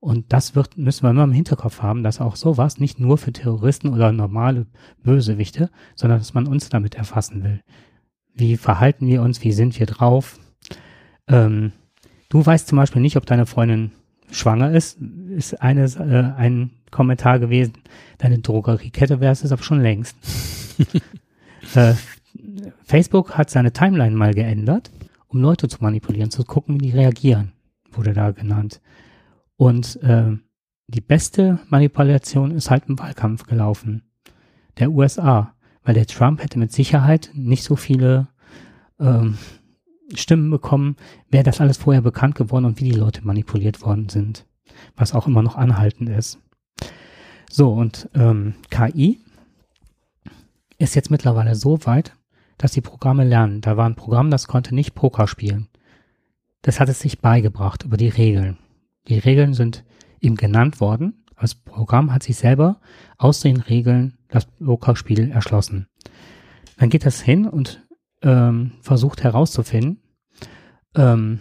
[0.00, 3.32] Und das wird, müssen wir immer im Hinterkopf haben, dass auch sowas nicht nur für
[3.32, 4.66] Terroristen oder normale
[5.02, 7.62] Bösewichte, sondern dass man uns damit erfassen will.
[8.34, 9.42] Wie verhalten wir uns?
[9.42, 10.38] Wie sind wir drauf?
[11.26, 11.72] Ähm,
[12.28, 13.92] du weißt zum Beispiel nicht, ob deine Freundin
[14.30, 14.98] schwanger ist,
[15.30, 17.74] ist eines, äh, ein Kommentar gewesen.
[18.18, 20.16] Deine Drogeriekette wäre es aber schon längst.
[21.74, 21.94] äh,
[22.86, 24.92] Facebook hat seine Timeline mal geändert,
[25.26, 27.52] um Leute zu manipulieren, zu gucken, wie die reagieren,
[27.90, 28.80] wurde da genannt.
[29.56, 30.36] Und äh,
[30.86, 34.04] die beste Manipulation ist halt im Wahlkampf gelaufen,
[34.78, 38.28] der USA, weil der Trump hätte mit Sicherheit nicht so viele
[39.00, 39.36] ähm,
[40.14, 40.94] Stimmen bekommen,
[41.28, 44.46] wäre das alles vorher bekannt geworden und wie die Leute manipuliert worden sind,
[44.94, 46.38] was auch immer noch anhaltend ist.
[47.50, 49.18] So, und ähm, KI
[50.78, 52.12] ist jetzt mittlerweile so weit,
[52.58, 53.60] dass die Programme lernen.
[53.60, 55.68] Da war ein Programm, das konnte nicht Poker spielen.
[56.62, 58.58] Das hat es sich beigebracht über die Regeln.
[59.08, 59.84] Die Regeln sind
[60.20, 61.24] ihm genannt worden.
[61.38, 62.80] Das Programm hat sich selber
[63.18, 65.86] aus den Regeln das Pokerspiel erschlossen.
[66.78, 67.86] Dann geht das hin und
[68.22, 70.00] ähm, versucht herauszufinden,
[70.94, 71.40] ähm,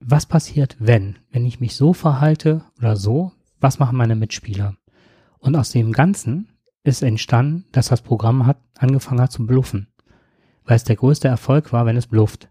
[0.00, 4.76] was passiert, wenn, wenn ich mich so verhalte oder so, was machen meine Mitspieler?
[5.38, 6.48] Und aus dem Ganzen
[6.88, 9.88] ist entstanden, dass das Programm hat angefangen hat zu bluffen,
[10.64, 12.50] weil es der größte Erfolg war, wenn es blufft.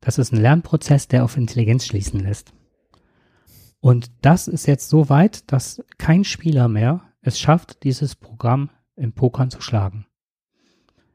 [0.00, 2.52] Das ist ein Lernprozess, der auf Intelligenz schließen lässt.
[3.80, 9.12] Und das ist jetzt so weit, dass kein Spieler mehr es schafft, dieses Programm im
[9.12, 10.06] Pokern zu schlagen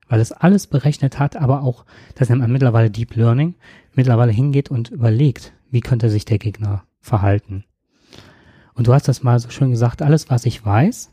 [0.08, 1.86] weil es alles berechnet hat, aber auch,
[2.16, 3.56] das nennt man mittlerweile Deep Learning,
[3.94, 7.66] mittlerweile hingeht und überlegt, wie könnte sich der Gegner verhalten.
[8.74, 11.12] Und du hast das mal so schön gesagt, alles, was ich weiß,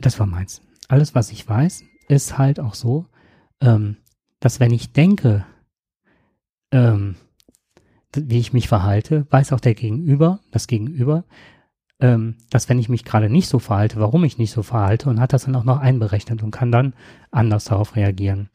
[0.00, 0.62] das war meins.
[0.88, 3.06] Alles, was ich weiß, ist halt auch so,
[3.60, 3.96] ähm,
[4.40, 5.44] dass wenn ich denke,
[6.70, 7.16] ähm,
[8.14, 11.24] wie ich mich verhalte, weiß auch der Gegenüber, das Gegenüber,
[12.00, 15.20] ähm, dass wenn ich mich gerade nicht so verhalte, warum ich nicht so verhalte und
[15.20, 16.94] hat das dann auch noch einberechnet und kann dann
[17.30, 18.50] anders darauf reagieren.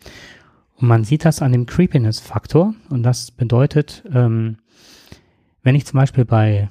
[0.76, 4.57] Und man sieht das an dem Creepiness-Faktor und das bedeutet, ähm,
[5.63, 6.69] wenn ich zum Beispiel bei,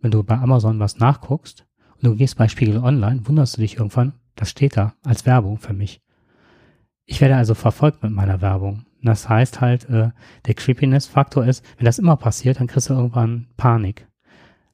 [0.00, 1.66] wenn du bei Amazon was nachguckst
[2.02, 5.72] du gehst bei Spiegel Online, wunderst du dich irgendwann, das steht da als Werbung für
[5.72, 6.00] mich.
[7.04, 8.86] Ich werde also verfolgt mit meiner Werbung.
[9.02, 10.10] Das heißt halt, äh,
[10.46, 14.06] der Creepiness-Faktor ist, wenn das immer passiert, dann kriegst du irgendwann Panik.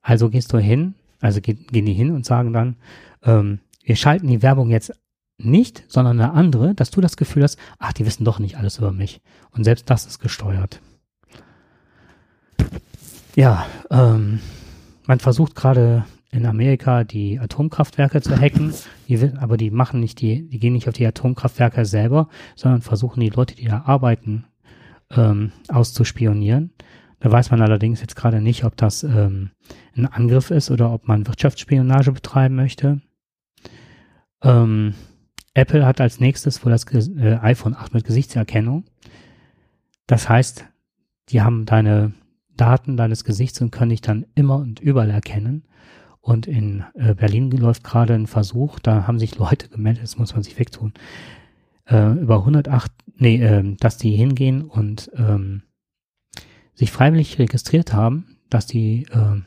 [0.03, 2.77] Also gehst du hin, also gehen, gehen die hin und sagen dann,
[3.23, 4.93] ähm, wir schalten die Werbung jetzt
[5.39, 8.79] nicht, sondern eine andere, dass du das Gefühl hast, ach, die wissen doch nicht alles
[8.79, 9.21] über mich.
[9.53, 10.81] Und selbst das ist gesteuert.
[13.35, 14.41] Ja, ähm,
[15.07, 18.75] man versucht gerade in Amerika die Atomkraftwerke zu hacken,
[19.09, 23.21] die, aber die machen nicht die, die gehen nicht auf die Atomkraftwerke selber, sondern versuchen
[23.21, 24.45] die Leute, die da arbeiten,
[25.11, 26.73] ähm, auszuspionieren.
[27.21, 29.51] Da weiß man allerdings jetzt gerade nicht, ob das ähm,
[29.97, 33.01] ein Angriff ist oder ob man Wirtschaftsspionage betreiben möchte.
[34.43, 34.95] Ähm,
[35.55, 38.85] Apple hat als nächstes wohl das äh, iPhone 8 mit Gesichtserkennung.
[40.07, 40.67] Das heißt,
[41.31, 42.13] die haben deine
[42.57, 45.65] Daten deines Gesichts und können dich dann immer und überall erkennen.
[46.27, 50.35] Und in äh, Berlin läuft gerade ein Versuch, da haben sich Leute gemeldet, das muss
[50.35, 50.93] man sich wegtun,
[51.89, 55.63] äh, über 108, nee, äh, dass die hingehen und ähm,
[56.75, 59.41] sich freiwillig registriert haben, dass die äh,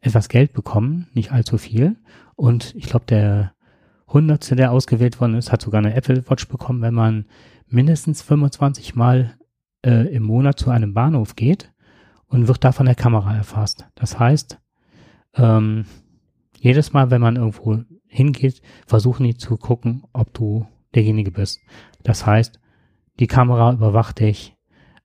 [0.00, 1.94] etwas Geld bekommen, nicht allzu viel.
[2.34, 3.52] Und ich glaube, der
[4.08, 7.26] Hundertste, der ausgewählt worden ist, hat sogar eine Apple Watch bekommen, wenn man
[7.68, 9.38] mindestens 25 Mal
[9.86, 11.72] äh, im Monat zu einem Bahnhof geht
[12.26, 13.86] und wird da von der Kamera erfasst.
[13.94, 14.58] Das heißt,
[15.34, 15.84] ähm,
[16.60, 21.60] jedes Mal, wenn man irgendwo hingeht, versuchen die zu gucken, ob du derjenige bist.
[22.02, 22.58] Das heißt,
[23.20, 24.56] die Kamera überwacht dich,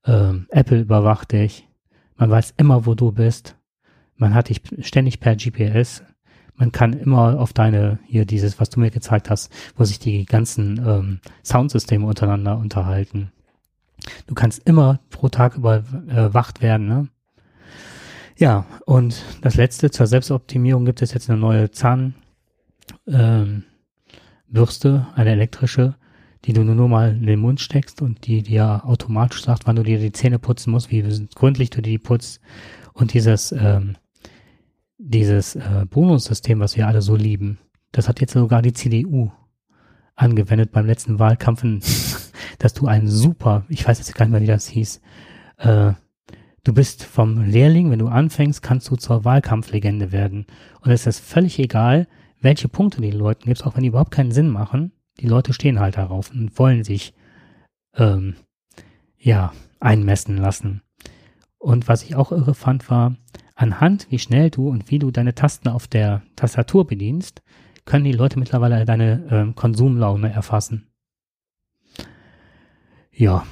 [0.05, 1.67] ähm, Apple überwacht dich,
[2.15, 3.57] man weiß immer, wo du bist,
[4.15, 6.03] man hat dich ständig per GPS,
[6.55, 10.25] man kann immer auf deine, hier dieses, was du mir gezeigt hast, wo sich die
[10.25, 13.31] ganzen ähm, Soundsysteme untereinander unterhalten.
[14.27, 17.07] Du kannst immer pro Tag überwacht werden, ne?
[18.37, 22.15] Ja, und das letzte zur Selbstoptimierung gibt es jetzt eine neue Zahnbürste,
[23.07, 23.63] ähm,
[25.15, 25.95] eine elektrische,
[26.45, 29.83] die du nur mal in den Mund steckst und die dir automatisch sagt, wann du
[29.83, 31.03] dir die Zähne putzen musst, wie
[31.35, 32.41] gründlich du die putzt.
[32.93, 33.95] Und dieses, ähm,
[34.97, 37.59] dieses äh, Bonussystem, was wir alle so lieben,
[37.91, 39.31] das hat jetzt sogar die CDU
[40.15, 41.63] angewendet beim letzten Wahlkampf,
[42.59, 45.01] dass du einen super, ich weiß jetzt gar nicht mehr, wie das hieß,
[45.57, 45.93] äh,
[46.65, 50.45] Du bist vom Lehrling, wenn du anfängst, kannst du zur Wahlkampflegende werden.
[50.79, 52.07] Und es ist völlig egal,
[52.39, 54.93] welche Punkte den Leuten gibst, auch wenn die überhaupt keinen Sinn machen.
[55.19, 57.13] Die Leute stehen halt darauf und wollen sich,
[57.95, 58.35] ähm,
[59.17, 60.81] ja, einmessen lassen.
[61.57, 63.17] Und was ich auch irre fand, war,
[63.55, 67.41] anhand, wie schnell du und wie du deine Tasten auf der Tastatur bedienst,
[67.83, 70.87] können die Leute mittlerweile deine ähm, Konsumlaune erfassen.
[73.11, 73.45] Ja.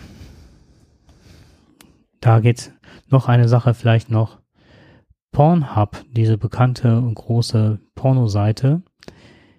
[2.22, 2.72] Da geht's
[3.12, 4.40] noch eine Sache vielleicht noch.
[5.32, 8.82] Pornhub, diese bekannte und große Pornoseite,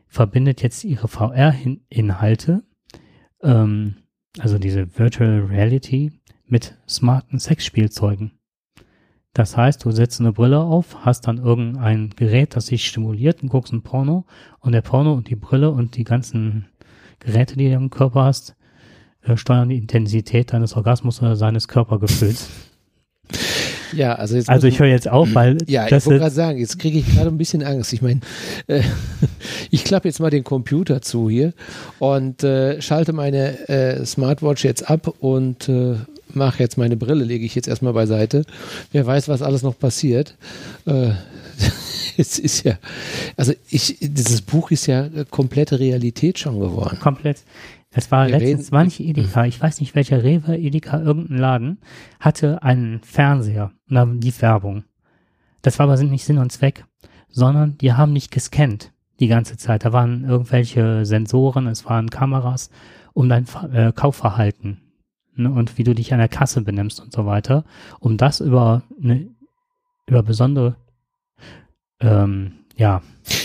[0.06, 2.62] verbindet jetzt ihre VR-Inhalte,
[3.42, 3.96] ähm,
[4.38, 6.12] also diese Virtual Reality,
[6.46, 8.32] mit smarten Sexspielzeugen.
[9.32, 13.48] Das heißt, du setzt eine Brille auf, hast dann irgendein Gerät, das sich stimuliert und
[13.48, 14.26] guckst ein Porno
[14.60, 16.66] und der Porno und die Brille und die ganzen
[17.18, 18.54] Geräte, die du im Körper hast,
[19.22, 22.50] äh, steuern die Intensität deines Orgasmus oder seines Körpergefühls.
[23.93, 24.48] Ja, also jetzt.
[24.48, 25.59] Also ich höre jetzt auf, weil.
[25.66, 27.93] Ja, ich wollte gerade sagen, jetzt kriege ich gerade ein bisschen Angst.
[27.93, 28.20] Ich meine,
[28.66, 28.82] äh,
[29.70, 31.52] ich klappe jetzt mal den Computer zu hier
[31.98, 35.97] und äh, schalte meine äh, Smartwatch jetzt ab und äh,
[36.35, 38.44] mache jetzt meine Brille, lege ich jetzt erstmal beiseite.
[38.93, 40.36] Wer weiß, was alles noch passiert.
[40.86, 41.10] Äh,
[42.16, 42.78] es ist ja,
[43.36, 46.98] also ich, dieses Buch ist ja komplette Realität schon geworden.
[47.01, 47.39] Komplett.
[47.93, 48.73] Das war Wir letztens, reden.
[48.73, 51.78] war nicht Edeka, ich weiß nicht welcher Rewe, Edeka, irgendein Laden,
[52.20, 54.85] hatte einen Fernseher und da lief Werbung.
[55.60, 56.85] Das war aber nicht Sinn und Zweck,
[57.28, 59.85] sondern die haben nicht gescannt die ganze Zeit.
[59.85, 62.70] Da waren irgendwelche Sensoren, es waren Kameras,
[63.12, 64.81] um dein äh, Kaufverhalten
[65.36, 67.64] ne, und wie du dich an der Kasse benimmst und so weiter,
[68.01, 69.28] um das über eine,
[70.06, 70.77] über besondere
[72.01, 73.02] ähm, ja,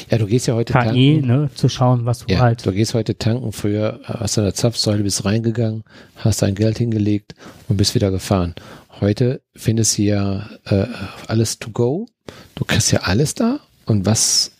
[0.09, 1.27] ja, du gehst ja heute KI, tanken.
[1.27, 2.65] ne, zu schauen, was du ja, halt.
[2.65, 3.51] Du gehst heute tanken.
[3.51, 5.83] Früher hast du an der Zapfsäule, bist reingegangen,
[6.15, 7.35] hast dein Geld hingelegt
[7.67, 8.55] und bist wieder gefahren.
[8.99, 10.87] Heute findest du ja äh,
[11.27, 12.07] alles to go.
[12.55, 13.59] Du kriegst ja alles da.
[13.85, 14.51] Und was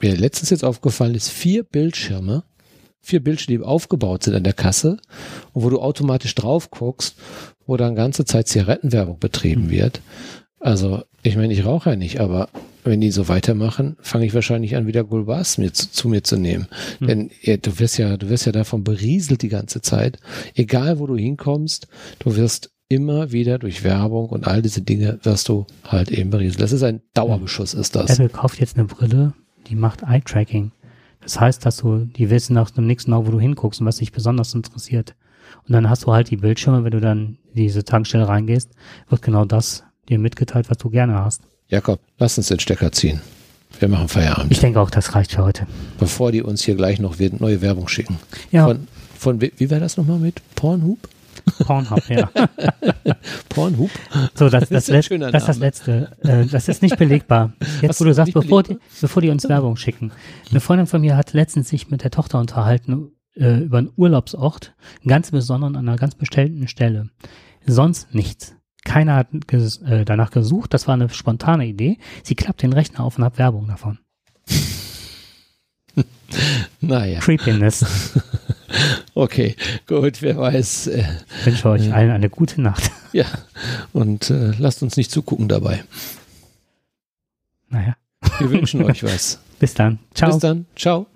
[0.00, 2.44] mir letztens jetzt aufgefallen ist, vier Bildschirme,
[3.00, 4.98] vier Bildschirme, die aufgebaut sind an der Kasse
[5.52, 7.16] und wo du automatisch drauf guckst,
[7.66, 9.70] wo dann ganze Zeit Zigarettenwerbung betrieben mhm.
[9.70, 10.00] wird.
[10.60, 12.48] Also, ich meine, ich rauche ja nicht, aber
[12.84, 16.36] wenn die so weitermachen, fange ich wahrscheinlich an, wieder Gulbas mir zu, zu, mir zu
[16.36, 16.66] nehmen.
[16.98, 17.06] Hm.
[17.06, 20.18] Denn ja, du wirst ja, du wirst ja davon berieselt die ganze Zeit.
[20.54, 21.88] Egal wo du hinkommst,
[22.18, 26.60] du wirst immer wieder durch Werbung und all diese Dinge wirst du halt eben berieselt.
[26.60, 28.10] Das ist ein Dauerbeschuss, ist das.
[28.10, 29.32] Apple kauft jetzt eine Brille,
[29.68, 30.72] die macht Eye-Tracking.
[31.20, 33.98] Das heißt, dass du, die wissen nach dem nächsten Mal, wo du hinguckst und was
[33.98, 35.14] dich besonders interessiert.
[35.66, 38.70] Und dann hast du halt die Bildschirme, wenn du dann in diese Tankstelle reingehst,
[39.08, 41.42] wird genau das dir mitgeteilt, was du gerne hast.
[41.70, 43.20] Jakob, lass uns den Stecker ziehen.
[43.78, 44.50] wir machen Feierabend.
[44.50, 45.66] Ich denke auch, das reicht für heute.
[45.98, 48.18] Bevor die uns hier gleich noch neue Werbung schicken.
[48.50, 48.66] Ja.
[48.66, 50.98] Von, von wie wäre das nochmal mit Pornhub?
[51.64, 52.28] Pornhub, ja.
[53.48, 53.90] Pornhub?
[54.34, 55.58] So, das, das, Das ist das ist das.
[55.58, 56.16] Letzte.
[56.22, 57.52] Äh, das ist nicht belegbar.
[57.80, 60.10] Jetzt, Was wo du sagst, bevor die, bevor die uns Werbung schicken.
[60.50, 64.74] Eine Freundin von mir hat letztens sich mit der Tochter unterhalten äh, über einen Urlaubsort,
[65.06, 67.10] ganz besonderen, an einer ganz bestellten Stelle.
[67.64, 68.56] Sonst nichts.
[68.84, 70.72] Keiner hat ges äh, danach gesucht.
[70.74, 71.98] Das war eine spontane Idee.
[72.22, 73.98] Sie klappt den Rechner auf und hat Werbung davon.
[76.80, 78.12] Naja, Creepiness.
[79.14, 80.86] okay, gut, wer weiß.
[80.86, 81.04] Äh,
[81.40, 82.90] Ich wünsche euch allen eine gute Nacht.
[83.12, 83.26] ja,
[83.92, 85.82] und äh, lasst uns nicht zugucken dabei.
[87.68, 87.96] Naja,
[88.38, 89.40] Wir wünschen euch was.
[89.58, 89.98] bis dann.
[90.14, 90.30] Ciao.
[90.30, 90.66] Bis dann.
[90.76, 91.06] Ciao.